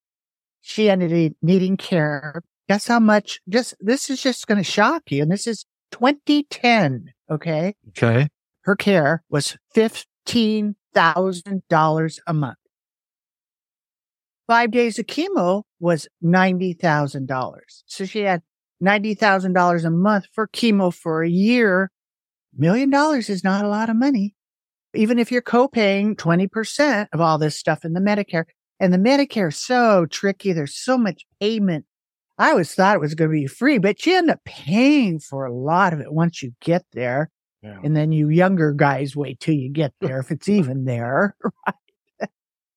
She 0.62 0.90
ended 0.90 1.12
up 1.12 1.36
needing 1.42 1.76
care. 1.76 2.42
Guess 2.68 2.86
how 2.86 3.00
much? 3.00 3.40
Just 3.48 3.74
this 3.80 4.08
is 4.08 4.22
just 4.22 4.46
going 4.46 4.58
to 4.58 4.64
shock 4.64 5.10
you. 5.10 5.22
And 5.22 5.32
this 5.32 5.46
is 5.46 5.66
2010. 5.92 7.12
Okay. 7.30 7.74
Okay. 7.88 8.28
Her 8.62 8.76
care 8.76 9.22
was 9.28 9.56
$15,000 9.74 12.18
a 12.26 12.34
month. 12.34 12.56
Five 14.46 14.70
days 14.70 14.98
of 14.98 15.06
chemo 15.06 15.62
was 15.78 16.08
$90,000. 16.24 17.52
So 17.86 18.04
she 18.04 18.20
had 18.20 18.42
$90,000 18.82 19.84
a 19.84 19.90
month 19.90 20.26
for 20.32 20.48
chemo 20.48 20.92
for 20.92 21.22
a 21.22 21.28
year. 21.28 21.90
Million 22.56 22.90
dollars 22.90 23.28
is 23.28 23.44
not 23.44 23.64
a 23.64 23.68
lot 23.68 23.90
of 23.90 23.96
money. 23.96 24.34
Even 24.94 25.18
if 25.18 25.30
you're 25.30 25.42
co-paying 25.42 26.16
20% 26.16 27.06
of 27.12 27.20
all 27.20 27.38
this 27.38 27.56
stuff 27.56 27.84
in 27.84 27.92
the 27.92 28.00
Medicare 28.00 28.44
and 28.80 28.92
the 28.92 28.98
Medicare 28.98 29.48
is 29.48 29.56
so 29.56 30.06
tricky. 30.06 30.52
There's 30.52 30.74
so 30.74 30.98
much 30.98 31.24
payment. 31.40 31.84
I 32.38 32.50
always 32.50 32.74
thought 32.74 32.96
it 32.96 33.00
was 33.00 33.14
going 33.14 33.30
to 33.30 33.34
be 33.34 33.46
free, 33.46 33.78
but 33.78 34.04
you 34.06 34.16
end 34.16 34.30
up 34.30 34.42
paying 34.44 35.20
for 35.20 35.44
a 35.44 35.54
lot 35.54 35.92
of 35.92 36.00
it 36.00 36.12
once 36.12 36.42
you 36.42 36.54
get 36.60 36.84
there. 36.92 37.30
Yeah. 37.62 37.78
And 37.84 37.94
then 37.94 38.10
you 38.10 38.30
younger 38.30 38.72
guys 38.72 39.14
wait 39.14 39.38
till 39.38 39.54
you 39.54 39.70
get 39.70 39.92
there 40.00 40.18
if 40.18 40.30
it's 40.30 40.48
even 40.48 40.86
there. 40.86 41.36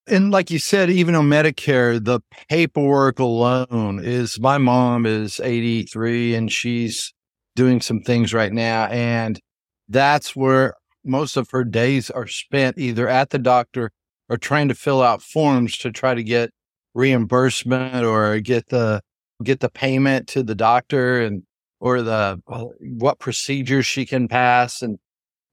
And 0.07 0.31
like 0.31 0.51
you 0.51 0.59
said, 0.59 0.89
even 0.89 1.15
on 1.15 1.29
Medicare, 1.29 2.03
the 2.03 2.19
paperwork 2.49 3.19
alone 3.19 4.01
is 4.03 4.39
my 4.39 4.57
mom 4.57 5.05
is 5.05 5.39
83 5.39 6.35
and 6.35 6.51
she's 6.51 7.13
doing 7.55 7.79
some 7.79 8.01
things 8.01 8.33
right 8.33 8.51
now. 8.51 8.85
And 8.87 9.39
that's 9.87 10.35
where 10.35 10.75
most 11.05 11.37
of 11.37 11.49
her 11.51 11.63
days 11.63 12.09
are 12.09 12.27
spent 12.27 12.77
either 12.77 13.07
at 13.07 13.29
the 13.29 13.39
doctor 13.39 13.91
or 14.27 14.37
trying 14.37 14.67
to 14.69 14.75
fill 14.75 15.01
out 15.01 15.21
forms 15.21 15.77
to 15.77 15.91
try 15.91 16.13
to 16.13 16.23
get 16.23 16.51
reimbursement 16.93 18.05
or 18.05 18.39
get 18.39 18.67
the 18.69 19.01
get 19.43 19.59
the 19.59 19.69
payment 19.69 20.27
to 20.27 20.43
the 20.43 20.55
doctor 20.55 21.21
and 21.21 21.43
or 21.79 22.01
the 22.01 22.39
what 22.79 23.19
procedures 23.19 23.85
she 23.85 24.05
can 24.05 24.27
pass 24.27 24.81
and 24.81 24.97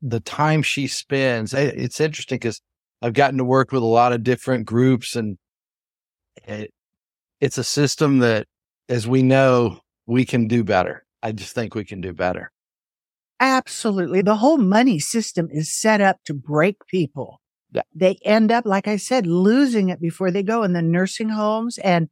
the 0.03 0.21
time 0.21 0.63
she 0.63 0.87
spends. 0.87 1.53
It's 1.55 2.01
interesting 2.01 2.37
because 2.39 2.61
I've 3.03 3.15
gotten 3.15 3.39
to 3.39 3.45
work 3.45 3.73
with 3.73 3.83
a 3.83 3.87
lot 3.87 4.13
of 4.13 4.23
different 4.23 4.67
groups 4.67 5.17
and 5.17 5.39
it, 6.47 6.71
it's 7.41 7.59
a 7.59 7.65
system 7.65 8.19
that, 8.19 8.47
as 8.89 9.07
we 9.09 9.23
know, 9.23 9.81
we 10.07 10.25
can 10.25 10.49
do 10.49 10.63
better. 10.63 11.05
I 11.23 11.33
just 11.33 11.55
think 11.55 11.75
we 11.75 11.85
can 11.85 12.01
do 12.01 12.13
better. 12.13 12.53
Absolutely. 13.39 14.21
The 14.21 14.37
whole 14.37 14.59
money 14.59 14.99
system 14.99 15.49
is 15.51 15.73
set 15.73 16.01
up 16.01 16.19
to 16.27 16.35
break 16.35 16.87
people. 16.87 17.41
Yeah. 17.73 17.83
They 17.95 18.19
end 18.23 18.53
up, 18.53 18.67
like 18.67 18.87
I 18.87 18.97
said, 18.97 19.27
losing 19.27 19.89
it 19.89 20.01
before 20.01 20.31
they 20.31 20.43
go 20.43 20.63
in 20.63 20.73
the 20.73 20.83
nursing 20.83 21.31
homes 21.31 21.79
and 21.79 22.09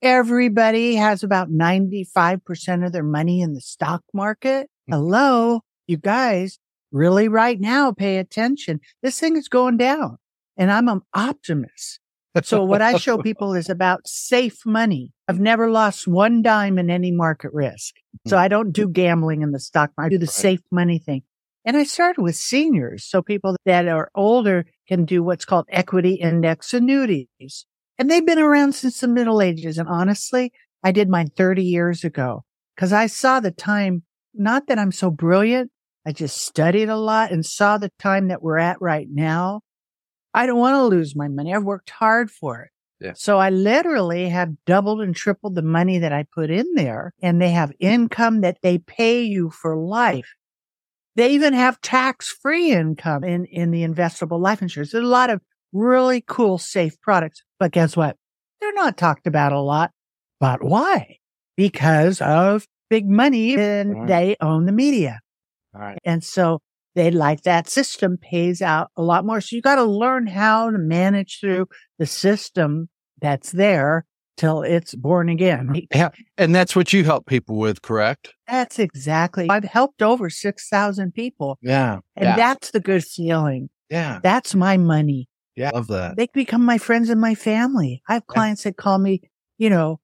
everybody 0.00 0.94
has 0.94 1.22
about 1.22 1.50
95% 1.50 2.86
of 2.86 2.92
their 2.92 3.02
money 3.02 3.42
in 3.42 3.52
the 3.52 3.60
stock 3.60 4.02
market. 4.14 4.70
Mm-hmm. 4.88 4.94
Hello, 4.94 5.60
you 5.86 5.98
guys 5.98 6.58
really 6.92 7.28
right 7.28 7.60
now 7.60 7.92
pay 7.92 8.16
attention. 8.16 8.80
This 9.02 9.20
thing 9.20 9.36
is 9.36 9.48
going 9.48 9.76
down 9.76 10.16
and 10.60 10.70
I'm 10.70 10.88
an 10.88 11.00
optimist. 11.14 12.00
So 12.44 12.62
what 12.62 12.82
I 12.82 12.98
show 12.98 13.18
people 13.22 13.54
is 13.54 13.70
about 13.70 14.06
safe 14.06 14.64
money. 14.66 15.12
I've 15.26 15.40
never 15.40 15.70
lost 15.70 16.06
one 16.06 16.42
dime 16.42 16.78
in 16.78 16.90
any 16.90 17.10
market 17.10 17.50
risk. 17.52 17.94
So 18.28 18.36
hmm. 18.36 18.42
I 18.42 18.48
don't 18.48 18.70
do 18.70 18.86
gambling 18.86 19.42
in 19.42 19.50
the 19.50 19.58
stock 19.58 19.90
market. 19.96 20.06
I 20.06 20.16
do 20.16 20.18
the 20.18 20.26
right. 20.26 20.30
safe 20.30 20.60
money 20.70 20.98
thing. 20.98 21.22
And 21.64 21.76
I 21.76 21.84
started 21.84 22.22
with 22.22 22.36
seniors. 22.36 23.04
So 23.04 23.22
people 23.22 23.56
that 23.64 23.88
are 23.88 24.10
older 24.14 24.66
can 24.86 25.06
do 25.06 25.22
what's 25.22 25.44
called 25.44 25.66
equity 25.70 26.14
index 26.14 26.72
annuities. 26.74 27.66
And 27.98 28.10
they've 28.10 28.24
been 28.24 28.38
around 28.38 28.74
since 28.74 29.00
the 29.00 29.08
middle 29.08 29.42
ages. 29.42 29.78
And 29.78 29.88
honestly, 29.88 30.52
I 30.84 30.92
did 30.92 31.08
mine 31.08 31.30
30 31.36 31.64
years 31.64 32.04
ago 32.04 32.44
because 32.76 32.92
I 32.92 33.06
saw 33.06 33.40
the 33.40 33.50
time, 33.50 34.02
not 34.34 34.66
that 34.68 34.78
I'm 34.78 34.92
so 34.92 35.10
brilliant. 35.10 35.70
I 36.06 36.12
just 36.12 36.38
studied 36.38 36.88
a 36.88 36.96
lot 36.96 37.32
and 37.32 37.44
saw 37.44 37.78
the 37.78 37.90
time 37.98 38.28
that 38.28 38.42
we're 38.42 38.58
at 38.58 38.80
right 38.80 39.06
now 39.10 39.62
I 40.34 40.46
don't 40.46 40.58
want 40.58 40.74
to 40.74 40.84
lose 40.84 41.16
my 41.16 41.28
money. 41.28 41.54
I've 41.54 41.64
worked 41.64 41.90
hard 41.90 42.30
for 42.30 42.62
it. 42.62 42.70
Yeah. 43.00 43.12
So 43.14 43.38
I 43.38 43.50
literally 43.50 44.28
have 44.28 44.62
doubled 44.66 45.00
and 45.00 45.16
tripled 45.16 45.54
the 45.54 45.62
money 45.62 45.98
that 45.98 46.12
I 46.12 46.26
put 46.34 46.50
in 46.50 46.66
there 46.74 47.14
and 47.22 47.40
they 47.40 47.50
have 47.50 47.72
income 47.80 48.42
that 48.42 48.58
they 48.62 48.78
pay 48.78 49.22
you 49.22 49.50
for 49.50 49.76
life. 49.76 50.34
They 51.16 51.30
even 51.30 51.54
have 51.54 51.80
tax 51.80 52.28
free 52.28 52.72
income 52.72 53.24
in, 53.24 53.46
in 53.46 53.70
the 53.70 53.82
investable 53.82 54.40
life 54.40 54.62
insurance. 54.62 54.92
There's 54.92 55.04
a 55.04 55.08
lot 55.08 55.30
of 55.30 55.40
really 55.72 56.22
cool, 56.26 56.58
safe 56.58 57.00
products. 57.00 57.42
But 57.58 57.72
guess 57.72 57.96
what? 57.96 58.16
They're 58.60 58.72
not 58.74 58.98
talked 58.98 59.26
about 59.26 59.52
a 59.52 59.60
lot. 59.60 59.92
But 60.38 60.62
why? 60.62 61.16
Because 61.56 62.20
of 62.20 62.66
big 62.90 63.08
money 63.08 63.54
and 63.54 64.00
right. 64.00 64.06
they 64.06 64.36
own 64.40 64.66
the 64.66 64.72
media. 64.72 65.20
All 65.74 65.80
right. 65.80 65.98
And 66.04 66.22
so 66.22 66.60
they 66.94 67.10
like 67.10 67.42
that 67.42 67.68
system 67.68 68.16
pays 68.16 68.60
out 68.60 68.90
a 68.96 69.02
lot 69.02 69.24
more. 69.24 69.40
So 69.40 69.56
you 69.56 69.62
got 69.62 69.76
to 69.76 69.84
learn 69.84 70.26
how 70.26 70.70
to 70.70 70.78
manage 70.78 71.38
through 71.40 71.68
the 71.98 72.06
system 72.06 72.88
that's 73.20 73.52
there 73.52 74.06
till 74.36 74.62
it's 74.62 74.94
born 74.94 75.28
again. 75.28 75.86
Yeah. 75.94 76.08
And 76.38 76.54
that's 76.54 76.74
what 76.74 76.92
you 76.92 77.04
help 77.04 77.26
people 77.26 77.56
with, 77.56 77.82
correct? 77.82 78.32
That's 78.48 78.78
exactly. 78.78 79.48
I've 79.50 79.64
helped 79.64 80.02
over 80.02 80.30
6,000 80.30 81.12
people. 81.12 81.58
Yeah. 81.60 81.98
And 82.16 82.24
yeah. 82.24 82.36
that's 82.36 82.70
the 82.70 82.80
good 82.80 83.04
feeling. 83.04 83.68
Yeah. 83.90 84.18
That's 84.22 84.54
my 84.54 84.78
money. 84.78 85.28
Yeah. 85.56 85.70
Love 85.74 85.88
that. 85.88 86.16
They 86.16 86.28
become 86.32 86.64
my 86.64 86.78
friends 86.78 87.10
and 87.10 87.20
my 87.20 87.34
family. 87.34 88.02
I 88.08 88.14
have 88.14 88.26
clients 88.26 88.64
yeah. 88.64 88.70
that 88.70 88.78
call 88.78 88.98
me, 88.98 89.20
you 89.58 89.68
know, 89.68 90.00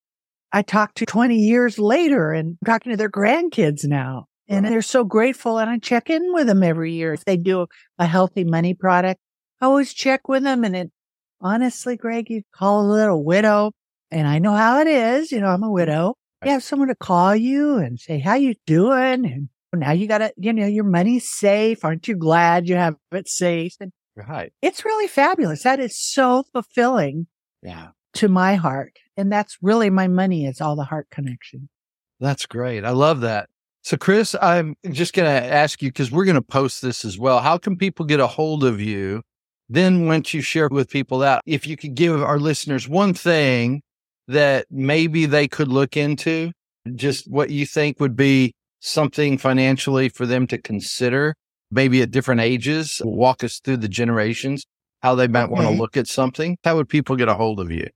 I 0.52 0.62
talk 0.62 0.94
to 0.94 1.06
20 1.06 1.36
years 1.36 1.78
later 1.78 2.32
and 2.32 2.58
I'm 2.60 2.66
talking 2.66 2.90
to 2.90 2.96
their 2.96 3.10
grandkids 3.10 3.84
now. 3.84 4.26
And 4.48 4.64
they're 4.64 4.82
so 4.82 5.04
grateful. 5.04 5.58
And 5.58 5.68
I 5.68 5.78
check 5.78 6.08
in 6.08 6.32
with 6.32 6.46
them 6.46 6.62
every 6.62 6.92
year. 6.92 7.12
If 7.12 7.24
they 7.24 7.36
do 7.36 7.66
a 7.98 8.06
healthy 8.06 8.44
money 8.44 8.74
product, 8.74 9.20
I 9.60 9.66
always 9.66 9.92
check 9.92 10.28
with 10.28 10.44
them. 10.44 10.62
And 10.62 10.76
it 10.76 10.90
honestly, 11.40 11.96
Greg, 11.96 12.30
you 12.30 12.42
call 12.54 12.82
a 12.82 12.92
little 12.92 13.24
widow 13.24 13.72
and 14.10 14.26
I 14.26 14.38
know 14.38 14.54
how 14.54 14.80
it 14.80 14.86
is. 14.86 15.32
You 15.32 15.40
know, 15.40 15.48
I'm 15.48 15.62
a 15.62 15.66
mm-hmm. 15.66 15.74
widow. 15.74 16.14
You 16.44 16.52
have 16.52 16.62
someone 16.62 16.88
to 16.88 16.94
call 16.94 17.34
you 17.34 17.78
and 17.78 17.98
say, 17.98 18.20
how 18.20 18.34
you 18.34 18.54
doing? 18.66 19.24
And 19.24 19.48
now 19.74 19.92
you 19.92 20.06
got 20.06 20.18
to, 20.18 20.32
you 20.36 20.52
know, 20.52 20.66
your 20.66 20.84
money's 20.84 21.28
safe. 21.28 21.84
Aren't 21.84 22.06
you 22.06 22.14
glad 22.14 22.68
you 22.68 22.76
have 22.76 22.94
it 23.10 23.28
safe? 23.28 23.74
And 23.80 23.90
right. 24.14 24.52
It's 24.62 24.84
really 24.84 25.08
fabulous. 25.08 25.64
That 25.64 25.80
is 25.80 25.98
so 25.98 26.44
fulfilling. 26.52 27.26
Yeah. 27.62 27.88
To 28.14 28.28
my 28.28 28.54
heart. 28.54 28.92
And 29.16 29.32
that's 29.32 29.56
really 29.60 29.90
my 29.90 30.08
money. 30.08 30.46
It's 30.46 30.60
all 30.60 30.76
the 30.76 30.84
heart 30.84 31.08
connection. 31.10 31.68
That's 32.20 32.46
great. 32.46 32.84
I 32.84 32.90
love 32.90 33.22
that. 33.22 33.48
So, 33.86 33.96
Kris, 33.96 34.34
I'm 34.42 34.74
just 34.90 35.14
going 35.14 35.30
to 35.30 35.46
ask 35.46 35.80
you 35.80 35.90
because 35.90 36.10
we're 36.10 36.24
going 36.24 36.34
to 36.34 36.42
post 36.42 36.82
this 36.82 37.04
as 37.04 37.20
well. 37.20 37.38
How 37.38 37.56
can 37.56 37.76
people 37.76 38.04
get 38.04 38.18
a 38.18 38.26
hold 38.26 38.64
of 38.64 38.80
you? 38.80 39.22
Then, 39.68 40.06
once 40.08 40.34
you 40.34 40.40
share 40.40 40.66
with 40.68 40.90
people 40.90 41.20
that, 41.20 41.40
if 41.46 41.68
you 41.68 41.76
could 41.76 41.94
give 41.94 42.20
our 42.20 42.40
listeners 42.40 42.88
one 42.88 43.14
thing 43.14 43.82
that 44.26 44.66
maybe 44.72 45.24
they 45.24 45.46
could 45.46 45.68
look 45.68 45.96
into, 45.96 46.50
just 46.96 47.30
what 47.30 47.50
you 47.50 47.64
think 47.64 48.00
would 48.00 48.16
be 48.16 48.54
something 48.80 49.38
financially 49.38 50.08
for 50.08 50.26
them 50.26 50.48
to 50.48 50.58
consider, 50.58 51.36
maybe 51.70 52.02
at 52.02 52.10
different 52.10 52.40
ages, 52.40 53.00
walk 53.04 53.44
us 53.44 53.60
through 53.60 53.76
the 53.76 53.88
generations, 53.88 54.64
how 55.04 55.14
they 55.14 55.28
might 55.28 55.44
okay. 55.44 55.52
want 55.52 55.68
to 55.68 55.80
look 55.80 55.96
at 55.96 56.08
something. 56.08 56.58
How 56.64 56.74
would 56.74 56.88
people 56.88 57.14
get 57.14 57.28
a 57.28 57.34
hold 57.34 57.60
of 57.60 57.70
you? 57.70 57.86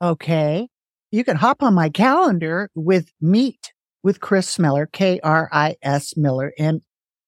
Okay. 0.00 0.66
You 1.10 1.24
can 1.24 1.36
hop 1.36 1.62
on 1.62 1.74
my 1.74 1.90
calendar 1.90 2.70
with 2.74 3.12
Meet 3.20 3.72
with 4.02 4.20
Kris 4.20 4.58
Miller, 4.58 4.86
K 4.86 5.20
R 5.22 5.48
I 5.52 5.76
S 5.82 6.16
Miller, 6.16 6.52
and 6.58 6.82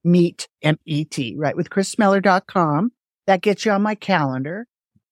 meet, 0.05 0.49
M 0.63 0.79
E 0.85 1.05
T, 1.05 1.35
right? 1.37 1.57
With 1.57 1.71
krismiller.com. 1.71 2.93
That 3.27 3.43
gets 3.43 3.65
you 3.65 3.73
on 3.73 3.83
my 3.83 3.95
calendar. 3.95 4.67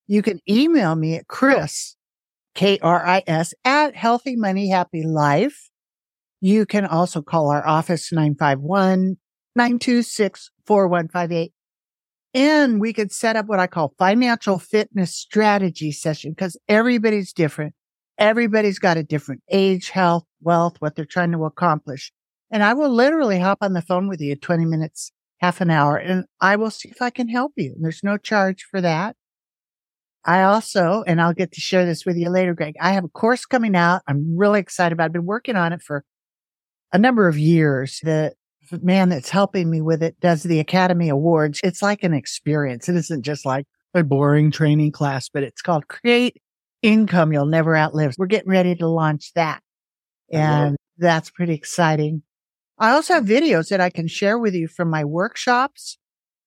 You 0.06 0.22
can 0.22 0.40
email 0.48 0.96
me 0.96 1.14
at 1.14 1.28
Kris, 1.28 1.96
K 2.54 2.78
R 2.80 3.06
I 3.06 3.22
S 3.26 3.54
at 3.64 3.94
Healthy 3.94 4.36
Money 4.36 4.70
Happy 4.70 5.04
Life. 5.04 5.70
You 6.40 6.66
can 6.66 6.86
also 6.86 7.22
call 7.22 7.50
our 7.50 7.66
office 7.66 8.10
951 8.10 9.18
926 9.54 10.50
4158. 10.66 11.52
And 12.32 12.80
we 12.80 12.92
could 12.92 13.12
set 13.12 13.36
up 13.36 13.46
what 13.46 13.58
I 13.58 13.66
call 13.66 13.94
financial 13.98 14.58
fitness 14.58 15.14
strategy 15.14 15.92
session 15.92 16.32
because 16.32 16.56
everybody's 16.68 17.32
different. 17.32 17.74
Everybody's 18.20 18.78
got 18.78 18.98
a 18.98 19.02
different 19.02 19.42
age, 19.50 19.90
health, 19.90 20.24
wealth, 20.42 20.76
what 20.78 20.94
they're 20.94 21.04
trying 21.04 21.32
to 21.32 21.46
accomplish. 21.46 22.12
And 22.50 22.62
I 22.62 22.74
will 22.74 22.90
literally 22.90 23.40
hop 23.40 23.58
on 23.62 23.72
the 23.72 23.82
phone 23.82 24.08
with 24.08 24.20
you 24.20 24.36
20 24.36 24.66
minutes, 24.66 25.10
half 25.38 25.60
an 25.60 25.70
hour, 25.70 25.96
and 25.96 26.26
I 26.40 26.56
will 26.56 26.70
see 26.70 26.90
if 26.90 27.00
I 27.00 27.10
can 27.10 27.28
help 27.28 27.52
you. 27.56 27.74
There's 27.80 28.04
no 28.04 28.18
charge 28.18 28.66
for 28.70 28.80
that. 28.82 29.16
I 30.24 30.42
also, 30.42 31.02
and 31.06 31.20
I'll 31.20 31.32
get 31.32 31.52
to 31.52 31.60
share 31.60 31.86
this 31.86 32.04
with 32.04 32.16
you 32.16 32.28
later, 32.28 32.54
Greg, 32.54 32.74
I 32.78 32.92
have 32.92 33.04
a 33.04 33.08
course 33.08 33.46
coming 33.46 33.74
out. 33.74 34.02
I'm 34.06 34.36
really 34.36 34.60
excited 34.60 34.92
about 34.92 35.04
it. 35.04 35.06
I've 35.06 35.12
been 35.14 35.24
working 35.24 35.56
on 35.56 35.72
it 35.72 35.80
for 35.80 36.04
a 36.92 36.98
number 36.98 37.26
of 37.26 37.38
years. 37.38 38.00
The 38.02 38.34
man 38.82 39.08
that's 39.08 39.30
helping 39.30 39.70
me 39.70 39.80
with 39.80 40.02
it 40.02 40.20
does 40.20 40.42
the 40.42 40.60
Academy 40.60 41.08
Awards. 41.08 41.60
It's 41.64 41.80
like 41.80 42.04
an 42.04 42.12
experience. 42.12 42.88
It 42.88 42.96
isn't 42.96 43.22
just 43.22 43.46
like 43.46 43.66
a 43.94 44.04
boring 44.04 44.50
training 44.50 44.92
class, 44.92 45.30
but 45.30 45.42
it's 45.42 45.62
called 45.62 45.88
Create 45.88 46.36
Income 46.82 47.32
You'll 47.32 47.46
Never 47.46 47.76
Outlive. 47.76 48.14
We're 48.18 48.26
getting 48.26 48.50
ready 48.50 48.74
to 48.76 48.86
launch 48.86 49.32
that. 49.34 49.62
And 50.32 50.76
that's 50.98 51.30
pretty 51.30 51.54
exciting. 51.54 52.22
I 52.78 52.92
also 52.92 53.14
have 53.14 53.24
videos 53.24 53.68
that 53.68 53.80
I 53.80 53.90
can 53.90 54.08
share 54.08 54.38
with 54.38 54.54
you 54.54 54.68
from 54.68 54.88
my 54.88 55.04
workshops. 55.04 55.98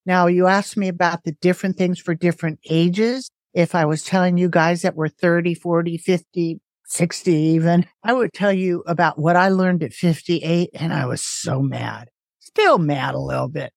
Now, 0.05 0.27
you 0.27 0.47
asked 0.47 0.77
me 0.77 0.87
about 0.87 1.23
the 1.23 1.33
different 1.33 1.77
things 1.77 1.99
for 1.99 2.15
different 2.15 2.59
ages. 2.69 3.29
If 3.53 3.75
I 3.75 3.85
was 3.85 4.03
telling 4.03 4.37
you 4.37 4.49
guys 4.49 4.81
that 4.81 4.95
were 4.95 5.09
30, 5.09 5.53
40, 5.53 5.97
50, 5.97 6.59
60 6.85 7.31
even, 7.31 7.85
I 8.03 8.13
would 8.13 8.33
tell 8.33 8.51
you 8.51 8.83
about 8.87 9.19
what 9.19 9.35
I 9.35 9.49
learned 9.49 9.83
at 9.83 9.93
58 9.93 10.71
and 10.73 10.91
I 10.91 11.05
was 11.05 11.23
so 11.23 11.61
mad, 11.61 12.09
still 12.39 12.79
mad 12.79 13.13
a 13.13 13.19
little 13.19 13.47
bit, 13.47 13.71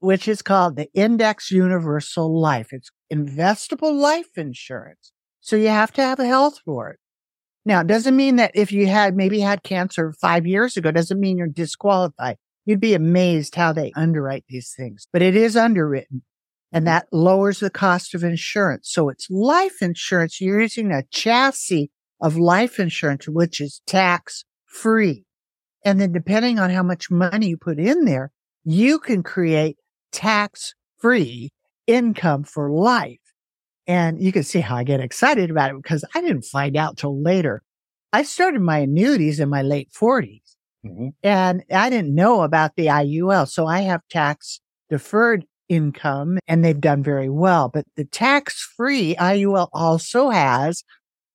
which 0.00 0.28
is 0.28 0.42
called 0.42 0.76
the 0.76 0.92
Index 0.92 1.50
Universal 1.50 2.38
Life. 2.38 2.68
It's 2.72 2.90
investable 3.10 3.94
life 3.94 4.36
insurance. 4.36 5.13
So 5.44 5.56
you 5.56 5.68
have 5.68 5.92
to 5.92 6.02
have 6.02 6.18
a 6.18 6.26
health 6.26 6.60
it. 6.66 6.98
Now, 7.66 7.82
it 7.82 7.86
doesn't 7.86 8.16
mean 8.16 8.36
that 8.36 8.52
if 8.54 8.72
you 8.72 8.86
had 8.86 9.14
maybe 9.14 9.40
had 9.40 9.62
cancer 9.62 10.14
five 10.18 10.46
years 10.46 10.78
ago, 10.78 10.90
doesn't 10.90 11.20
mean 11.20 11.36
you're 11.36 11.48
disqualified. 11.48 12.38
You'd 12.64 12.80
be 12.80 12.94
amazed 12.94 13.54
how 13.54 13.74
they 13.74 13.92
underwrite 13.94 14.46
these 14.48 14.72
things, 14.74 15.06
but 15.12 15.20
it 15.20 15.36
is 15.36 15.54
underwritten 15.54 16.22
and 16.72 16.86
that 16.86 17.08
lowers 17.12 17.60
the 17.60 17.68
cost 17.68 18.14
of 18.14 18.24
insurance. 18.24 18.88
So 18.90 19.10
it's 19.10 19.28
life 19.28 19.82
insurance. 19.82 20.40
You're 20.40 20.62
using 20.62 20.92
a 20.92 21.04
chassis 21.10 21.90
of 22.22 22.38
life 22.38 22.80
insurance, 22.80 23.28
which 23.28 23.60
is 23.60 23.82
tax 23.86 24.46
free. 24.64 25.26
And 25.84 26.00
then 26.00 26.10
depending 26.10 26.58
on 26.58 26.70
how 26.70 26.82
much 26.82 27.10
money 27.10 27.48
you 27.48 27.58
put 27.58 27.78
in 27.78 28.06
there, 28.06 28.30
you 28.64 28.98
can 28.98 29.22
create 29.22 29.76
tax 30.10 30.74
free 30.96 31.50
income 31.86 32.44
for 32.44 32.70
life. 32.70 33.18
And 33.86 34.22
you 34.22 34.32
can 34.32 34.42
see 34.42 34.60
how 34.60 34.76
I 34.76 34.84
get 34.84 35.00
excited 35.00 35.50
about 35.50 35.70
it 35.70 35.82
because 35.82 36.04
I 36.14 36.20
didn't 36.20 36.44
find 36.44 36.76
out 36.76 36.96
till 36.96 37.20
later. 37.20 37.62
I 38.12 38.22
started 38.22 38.60
my 38.60 38.78
annuities 38.78 39.40
in 39.40 39.48
my 39.48 39.62
late 39.62 39.90
40s 39.90 40.40
mm-hmm. 40.86 41.08
and 41.22 41.64
I 41.70 41.90
didn't 41.90 42.14
know 42.14 42.42
about 42.42 42.76
the 42.76 42.86
IUL. 42.86 43.48
So 43.48 43.66
I 43.66 43.80
have 43.80 44.00
tax 44.08 44.60
deferred 44.88 45.44
income 45.68 46.38
and 46.46 46.64
they've 46.64 46.80
done 46.80 47.02
very 47.02 47.28
well. 47.28 47.68
But 47.68 47.86
the 47.96 48.04
tax 48.04 48.62
free 48.76 49.16
IUL 49.16 49.68
also 49.72 50.30
has 50.30 50.84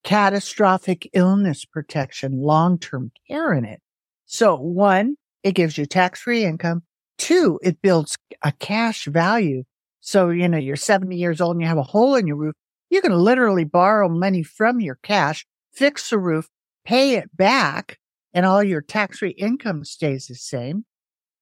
catastrophic 0.04 1.10
illness 1.14 1.66
protection, 1.66 2.42
long 2.42 2.80
term 2.80 3.12
care 3.28 3.54
in 3.54 3.66
it. 3.66 3.82
So 4.26 4.56
one, 4.56 5.16
it 5.44 5.54
gives 5.54 5.78
you 5.78 5.86
tax 5.86 6.22
free 6.22 6.46
income. 6.46 6.84
Two, 7.18 7.60
it 7.62 7.82
builds 7.82 8.16
a 8.44 8.54
cash 8.54 9.06
value 9.06 9.64
so, 10.02 10.30
you 10.30 10.48
know, 10.48 10.58
you're 10.58 10.76
70 10.76 11.16
years 11.16 11.42
old 11.42 11.56
and 11.56 11.62
you 11.62 11.68
have 11.68 11.78
a 11.78 11.84
hole 11.84 12.16
in 12.16 12.28
your 12.28 12.38
roof. 12.38 12.56
You 12.90 13.02
can 13.02 13.14
literally 13.14 13.66
borrow 13.66 14.10
money 14.10 14.44
from 14.44 14.80
your 14.80 15.00
cash, 15.04 15.46
fix 15.74 16.10
the 16.10 16.18
roof, 16.18 16.48
pay 16.86 17.16
it 17.16 17.36
back, 17.36 18.00
and 18.34 18.46
all 18.46 18.64
your 18.64 18.82
tax 18.82 19.20
free 19.20 19.32
income 19.32 19.84
stays 19.84 20.28
the 20.28 20.36
same. 20.36 20.86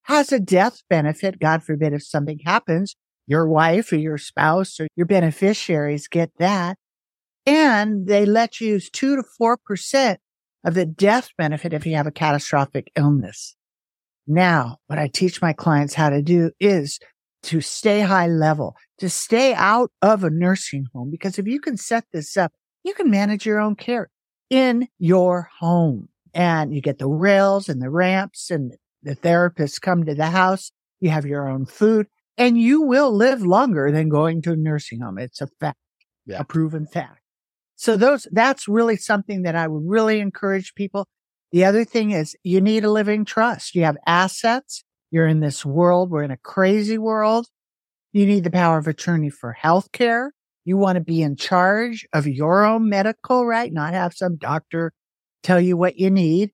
Has 0.04 0.32
a 0.32 0.40
death 0.40 0.82
benefit. 0.90 1.40
God 1.40 1.64
forbid 1.64 1.94
if 1.94 2.04
something 2.04 2.40
happens, 2.46 2.96
your 3.28 3.48
wife 3.48 3.92
or 3.92 3.98
your 3.98 4.18
spouse 4.18 4.80
or 4.80 4.88
your 4.96 5.06
beneficiaries 5.06 6.08
get 6.08 6.32
that. 6.40 6.78
And 7.46 8.08
they 8.08 8.26
let 8.26 8.60
you 8.60 8.70
use 8.70 8.90
two 8.90 9.16
to 9.16 9.24
4% 9.40 10.18
of 10.64 10.74
the 10.74 10.86
death 10.86 11.30
benefit 11.38 11.74
if 11.74 11.86
you 11.86 11.96
have 11.96 12.08
a 12.08 12.12
catastrophic 12.12 12.92
illness. 12.96 13.56
Now, 14.28 14.78
what 14.88 15.00
I 15.00 15.08
teach 15.08 15.42
my 15.42 15.54
clients 15.54 15.94
how 15.94 16.10
to 16.10 16.22
do 16.22 16.52
is 16.60 17.00
to 17.48 17.62
stay 17.62 18.02
high 18.02 18.28
level, 18.28 18.76
to 18.98 19.10
stay 19.10 19.54
out 19.54 19.90
of 20.02 20.24
a 20.24 20.30
nursing 20.30 20.86
home. 20.94 21.10
Because 21.10 21.40
if 21.40 21.48
you 21.48 21.62
can 21.62 21.78
set 21.78 22.04
this 22.12 22.36
up, 22.36 22.52
you 22.84 22.94
can 22.94 23.10
manage 23.10 23.46
your 23.46 23.60
own 23.60 23.76
care 23.76 24.10
in 24.50 24.88
your 25.00 25.50
home 25.60 26.10
and 26.34 26.74
you 26.74 26.82
get 26.82 27.00
the 27.00 27.08
rails 27.08 27.70
and 27.70 27.82
the 27.82 27.90
ramps 27.90 28.52
and 28.52 28.74
the 29.02 29.16
therapists 29.16 29.80
come 29.80 30.06
to 30.06 30.14
the 30.14 30.28
house. 30.28 30.72
You 31.00 31.10
have 31.10 31.26
your 31.26 31.48
own 31.48 31.66
food 31.66 32.08
and 32.38 32.58
you 32.60 32.82
will 32.82 33.16
live 33.16 33.42
longer 33.42 33.92
than 33.92 34.10
going 34.10 34.42
to 34.42 34.52
a 34.52 34.56
nursing 34.58 35.00
home. 35.00 35.18
It's 35.18 35.40
a 35.40 35.48
fact, 35.60 35.78
yeah. 36.26 36.40
a 36.40 36.44
proven 36.44 36.86
fact. 36.86 37.22
So 37.78 37.96
those, 37.96 38.28
that's 38.32 38.68
really 38.68 38.98
something 38.98 39.44
that 39.44 39.56
I 39.56 39.68
would 39.68 39.84
really 39.86 40.20
encourage 40.20 40.76
people. 40.76 41.08
The 41.54 41.64
other 41.64 41.86
thing 41.86 42.12
is 42.12 42.36
you 42.44 42.60
need 42.60 42.84
a 42.84 42.92
living 42.92 43.24
trust. 43.24 43.74
You 43.74 43.84
have 43.84 43.98
assets 44.06 44.84
you're 45.12 45.28
in 45.28 45.40
this 45.40 45.66
world. 45.66 46.10
We're 46.10 46.24
in 46.24 46.32
a 46.32 46.38
crazy 46.38 46.98
world. 46.98 47.48
You 48.14 48.26
need 48.26 48.44
the 48.44 48.52
power 48.52 48.78
of 48.78 48.88
attorney 48.88 49.30
for 49.30 49.56
healthcare. 49.62 50.30
You 50.66 50.78
want 50.78 50.98
to 50.98 51.04
be 51.04 51.22
in 51.22 51.36
charge 51.36 52.06
of 52.14 52.28
your 52.28 52.66
own 52.66 52.90
medical, 52.90 53.46
right? 53.46 53.72
Not 53.72 53.94
have 53.94 54.14
some 54.14 54.36
doctor 54.38 54.92
tell 55.44 55.62
you 55.62 55.78
what 55.78 55.98
you 55.98 56.10
need 56.10 56.52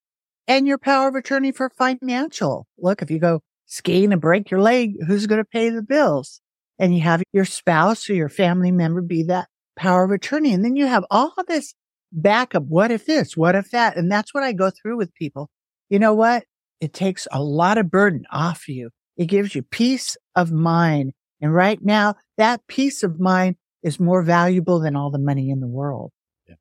and 0.47 0.67
your 0.67 0.77
power 0.77 1.07
of 1.07 1.15
attorney 1.15 1.51
for 1.51 1.69
financial. 1.69 2.67
Look, 2.77 3.01
if 3.01 3.09
you 3.09 3.19
go 3.19 3.41
skiing 3.65 4.11
and 4.11 4.21
break 4.21 4.51
your 4.51 4.61
leg, 4.61 4.95
who's 5.07 5.25
going 5.25 5.41
to 5.41 5.49
pay 5.49 5.69
the 5.69 5.81
bills? 5.81 6.41
And 6.79 6.95
you 6.95 7.01
have 7.01 7.23
your 7.33 7.45
spouse 7.45 8.09
or 8.09 8.13
your 8.13 8.29
family 8.29 8.71
member 8.71 9.01
be 9.01 9.23
that 9.23 9.47
power 9.75 10.03
of 10.03 10.11
attorney. 10.11 10.53
And 10.53 10.63
then 10.63 10.75
you 10.75 10.85
have 10.85 11.05
all 11.09 11.33
this 11.47 11.73
backup. 12.11 12.63
What 12.63 12.91
if 12.91 13.05
this? 13.05 13.37
What 13.37 13.55
if 13.55 13.71
that? 13.71 13.97
And 13.97 14.11
that's 14.11 14.33
what 14.33 14.43
I 14.43 14.53
go 14.53 14.69
through 14.69 14.97
with 14.97 15.13
people. 15.15 15.49
You 15.89 15.99
know 15.99 16.13
what? 16.13 16.43
It 16.83 16.91
takes 16.91 17.29
a 17.31 17.41
lot 17.41 17.77
of 17.77 17.89
burden 17.89 18.25
off 18.29 18.67
you. 18.67 18.89
It 19.15 19.27
gives 19.27 19.55
you 19.55 19.61
peace 19.61 20.17
of 20.35 20.51
mind. 20.51 21.13
And 21.39 21.53
right 21.53 21.81
now, 21.81 22.15
that 22.35 22.67
peace 22.67 23.03
of 23.03 23.21
mind 23.21 23.55
is 23.83 24.01
more 24.01 24.21
valuable 24.21 24.81
than 24.81 24.93
all 24.93 25.09
the 25.09 25.17
money 25.17 25.49
in 25.49 25.61
the 25.61 25.67
world. 25.67 26.11
Yeah. 26.45 26.55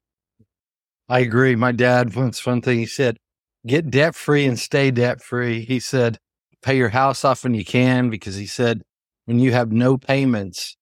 I 1.08 1.18
agree. 1.18 1.56
My 1.56 1.72
dad, 1.72 2.14
once 2.14 2.46
one 2.46 2.62
thing 2.62 2.78
he 2.78 2.86
said, 2.86 3.16
get 3.66 3.90
debt 3.90 4.14
free 4.14 4.46
and 4.46 4.56
stay 4.56 4.92
debt 4.92 5.20
free. 5.20 5.64
He 5.64 5.80
said, 5.80 6.18
pay 6.62 6.76
your 6.76 6.90
house 6.90 7.24
off 7.24 7.42
when 7.42 7.54
you 7.54 7.64
can, 7.64 8.08
because 8.08 8.36
he 8.36 8.46
said, 8.46 8.82
when 9.24 9.40
you 9.40 9.50
have 9.50 9.72
no 9.72 9.98
payments, 9.98 10.76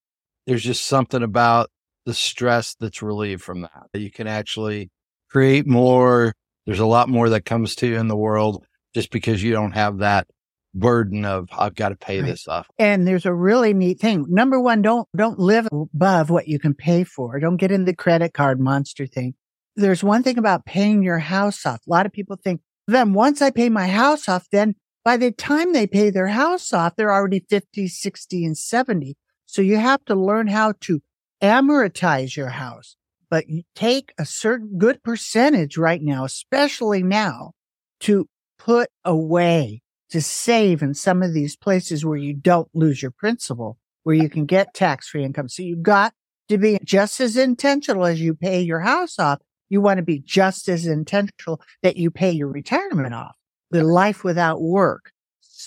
there's 0.46 0.64
just 0.64 0.84
something 0.84 1.22
about 1.22 1.70
the 2.04 2.12
stress 2.12 2.76
that's 2.78 3.00
relieved 3.00 3.40
from 3.40 3.62
that. 3.62 3.88
You 3.94 4.10
can 4.10 4.26
actually 4.26 4.90
create 5.30 5.66
more. 5.66 6.34
There's 6.66 6.78
a 6.78 6.84
lot 6.84 7.08
more 7.08 7.30
that 7.30 7.46
comes 7.46 7.74
to 7.76 7.86
you 7.86 7.96
in 7.96 8.08
the 8.08 8.16
world 8.16 8.66
just 8.94 9.10
because 9.10 9.42
you 9.42 9.52
don't 9.52 9.72
have 9.72 9.98
that 9.98 10.26
burden 10.74 11.24
of 11.24 11.48
I've 11.56 11.74
got 11.74 11.90
to 11.90 11.96
pay 11.96 12.20
right. 12.20 12.28
this 12.28 12.46
off. 12.46 12.68
And 12.78 13.06
there's 13.06 13.26
a 13.26 13.34
really 13.34 13.74
neat 13.74 14.00
thing. 14.00 14.26
Number 14.28 14.60
one, 14.60 14.82
don't 14.82 15.08
don't 15.16 15.38
live 15.38 15.68
above 15.72 16.30
what 16.30 16.48
you 16.48 16.58
can 16.58 16.74
pay 16.74 17.04
for. 17.04 17.38
Don't 17.40 17.56
get 17.56 17.72
in 17.72 17.84
the 17.84 17.94
credit 17.94 18.34
card 18.34 18.60
monster 18.60 19.06
thing. 19.06 19.34
There's 19.76 20.04
one 20.04 20.22
thing 20.22 20.38
about 20.38 20.66
paying 20.66 21.02
your 21.02 21.18
house 21.18 21.64
off. 21.64 21.80
A 21.86 21.90
lot 21.90 22.06
of 22.06 22.12
people 22.12 22.36
think, 22.36 22.60
then 22.86 23.12
once 23.12 23.40
I 23.40 23.50
pay 23.50 23.68
my 23.68 23.86
house 23.88 24.28
off, 24.28 24.46
then 24.50 24.74
by 25.04 25.16
the 25.16 25.32
time 25.32 25.72
they 25.72 25.86
pay 25.86 26.10
their 26.10 26.26
house 26.26 26.72
off, 26.72 26.96
they're 26.96 27.12
already 27.12 27.44
50, 27.48 27.88
60, 27.88 28.44
and 28.44 28.58
70. 28.58 29.16
So 29.46 29.62
you 29.62 29.76
have 29.78 30.04
to 30.06 30.14
learn 30.14 30.48
how 30.48 30.74
to 30.82 31.00
amortize 31.42 32.36
your 32.36 32.50
house. 32.50 32.96
But 33.30 33.48
you 33.48 33.62
take 33.74 34.12
a 34.18 34.26
certain 34.26 34.76
good 34.76 35.02
percentage 35.02 35.78
right 35.78 36.02
now, 36.02 36.24
especially 36.24 37.02
now, 37.02 37.52
to 38.00 38.28
put 38.64 38.88
away 39.04 39.82
to 40.10 40.20
save 40.20 40.82
in 40.82 40.94
some 40.94 41.22
of 41.22 41.32
these 41.32 41.56
places 41.56 42.04
where 42.04 42.18
you 42.18 42.34
don't 42.34 42.68
lose 42.74 43.00
your 43.00 43.10
principal, 43.10 43.78
where 44.02 44.16
you 44.16 44.28
can 44.28 44.44
get 44.44 44.74
tax 44.74 45.08
free 45.08 45.24
income. 45.24 45.48
So 45.48 45.62
you've 45.62 45.82
got 45.82 46.12
to 46.48 46.58
be 46.58 46.78
just 46.84 47.20
as 47.20 47.36
intentional 47.36 48.04
as 48.04 48.20
you 48.20 48.34
pay 48.34 48.60
your 48.60 48.80
house 48.80 49.18
off. 49.18 49.40
You 49.68 49.80
want 49.80 49.98
to 49.98 50.02
be 50.02 50.18
just 50.18 50.68
as 50.68 50.86
intentional 50.86 51.60
that 51.82 51.96
you 51.96 52.10
pay 52.10 52.32
your 52.32 52.48
retirement 52.48 53.14
off, 53.14 53.36
the 53.70 53.84
life 53.84 54.24
without 54.24 54.60
work. 54.60 55.12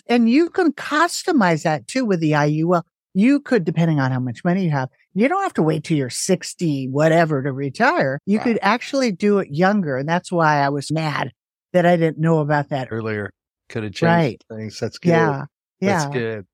And 0.07 0.29
you 0.29 0.49
can 0.49 0.73
customize 0.73 1.63
that 1.63 1.87
too 1.87 2.03
with 2.03 2.19
the 2.19 2.31
IUL. 2.31 2.83
You 3.13 3.39
could, 3.39 3.63
depending 3.63 3.99
on 3.99 4.11
how 4.11 4.19
much 4.19 4.43
money 4.43 4.65
you 4.65 4.71
have, 4.71 4.89
you 5.13 5.27
don't 5.29 5.43
have 5.43 5.53
to 5.53 5.63
wait 5.63 5.83
till 5.83 5.97
you're 5.97 6.09
60, 6.09 6.89
whatever 6.89 7.41
to 7.43 7.53
retire. 7.53 8.19
You 8.25 8.39
wow. 8.39 8.43
could 8.43 8.59
actually 8.61 9.11
do 9.11 9.37
it 9.37 9.49
younger. 9.51 9.97
And 9.97 10.09
that's 10.09 10.31
why 10.31 10.57
I 10.57 10.69
was 10.69 10.91
mad 10.91 11.31
that 11.73 11.85
I 11.85 11.97
didn't 11.97 12.19
know 12.19 12.39
about 12.39 12.69
that 12.69 12.87
earlier. 12.91 13.31
Could 13.69 13.83
have 13.83 13.93
changed 13.93 14.03
right. 14.03 14.43
things. 14.49 14.79
That's 14.79 14.97
good. 14.97 15.09
Yeah. 15.09 15.45
Yeah. 15.79 15.97
That's 15.97 16.13
good. 16.13 16.45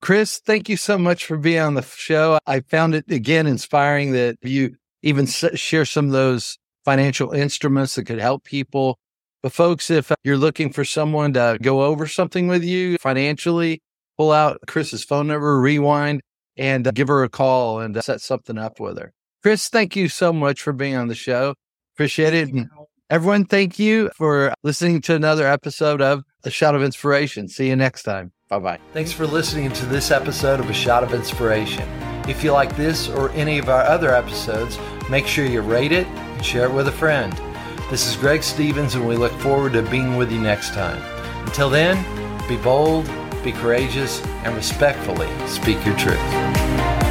Kris, 0.00 0.38
thank 0.38 0.68
you 0.68 0.76
so 0.76 0.98
much 0.98 1.24
for 1.26 1.36
being 1.36 1.60
on 1.60 1.74
the 1.74 1.82
show. 1.82 2.38
I 2.46 2.60
found 2.60 2.94
it 2.96 3.10
again 3.10 3.46
inspiring 3.46 4.12
that 4.12 4.36
you 4.42 4.74
even 5.02 5.26
share 5.26 5.84
some 5.84 6.06
of 6.06 6.12
those 6.12 6.58
financial 6.84 7.30
instruments 7.30 7.94
that 7.94 8.04
could 8.04 8.18
help 8.18 8.42
people. 8.42 8.98
But 9.44 9.52
folks, 9.52 9.90
if 9.90 10.10
you're 10.24 10.36
looking 10.36 10.72
for 10.72 10.84
someone 10.84 11.32
to 11.34 11.58
go 11.62 11.82
over 11.82 12.08
something 12.08 12.48
with 12.48 12.64
you 12.64 12.96
financially, 12.98 13.80
pull 14.16 14.32
out 14.32 14.58
Kris's 14.66 15.04
phone 15.04 15.28
number, 15.28 15.60
rewind, 15.60 16.20
and 16.56 16.92
give 16.94 17.08
her 17.08 17.22
a 17.22 17.28
call 17.28 17.80
and 17.80 18.02
set 18.02 18.20
something 18.20 18.58
up 18.58 18.80
with 18.80 18.98
her. 18.98 19.12
Kris, 19.42 19.68
thank 19.68 19.94
you 19.94 20.08
so 20.08 20.32
much 20.32 20.62
for 20.62 20.72
being 20.72 20.96
on 20.96 21.08
the 21.08 21.14
show. 21.14 21.54
Appreciate 21.94 22.34
it. 22.34 22.66
Everyone, 23.10 23.44
thank 23.44 23.78
you 23.78 24.10
for 24.16 24.54
listening 24.62 25.00
to 25.02 25.14
another 25.14 25.46
episode 25.46 26.00
of 26.00 26.24
A 26.44 26.50
Shot 26.50 26.74
of 26.74 26.82
Inspiration. 26.82 27.48
See 27.48 27.68
you 27.68 27.76
next 27.76 28.04
time. 28.04 28.32
Bye 28.48 28.58
bye. 28.58 28.78
Thanks 28.92 29.12
for 29.12 29.26
listening 29.26 29.70
to 29.72 29.86
this 29.86 30.10
episode 30.10 30.60
of 30.60 30.70
A 30.70 30.74
Shot 30.74 31.02
of 31.04 31.12
Inspiration. 31.12 31.86
If 32.28 32.42
you 32.42 32.52
like 32.52 32.74
this 32.76 33.08
or 33.08 33.30
any 33.30 33.58
of 33.58 33.68
our 33.68 33.82
other 33.82 34.14
episodes, 34.14 34.78
make 35.10 35.26
sure 35.26 35.44
you 35.44 35.60
rate 35.60 35.92
it 35.92 36.06
and 36.06 36.44
share 36.44 36.66
it 36.66 36.72
with 36.72 36.88
a 36.88 36.92
friend. 36.92 37.32
This 37.90 38.06
is 38.06 38.16
Greg 38.16 38.42
Stephens, 38.42 38.94
and 38.94 39.06
we 39.06 39.16
look 39.16 39.32
forward 39.32 39.74
to 39.74 39.82
being 39.82 40.16
with 40.16 40.32
you 40.32 40.40
next 40.40 40.72
time. 40.72 41.02
Until 41.44 41.68
then, 41.68 42.02
be 42.48 42.56
bold, 42.56 43.10
be 43.44 43.52
courageous, 43.52 44.24
and 44.44 44.54
respectfully 44.54 45.28
speak 45.46 45.84
your 45.84 45.96
truth. 45.98 47.01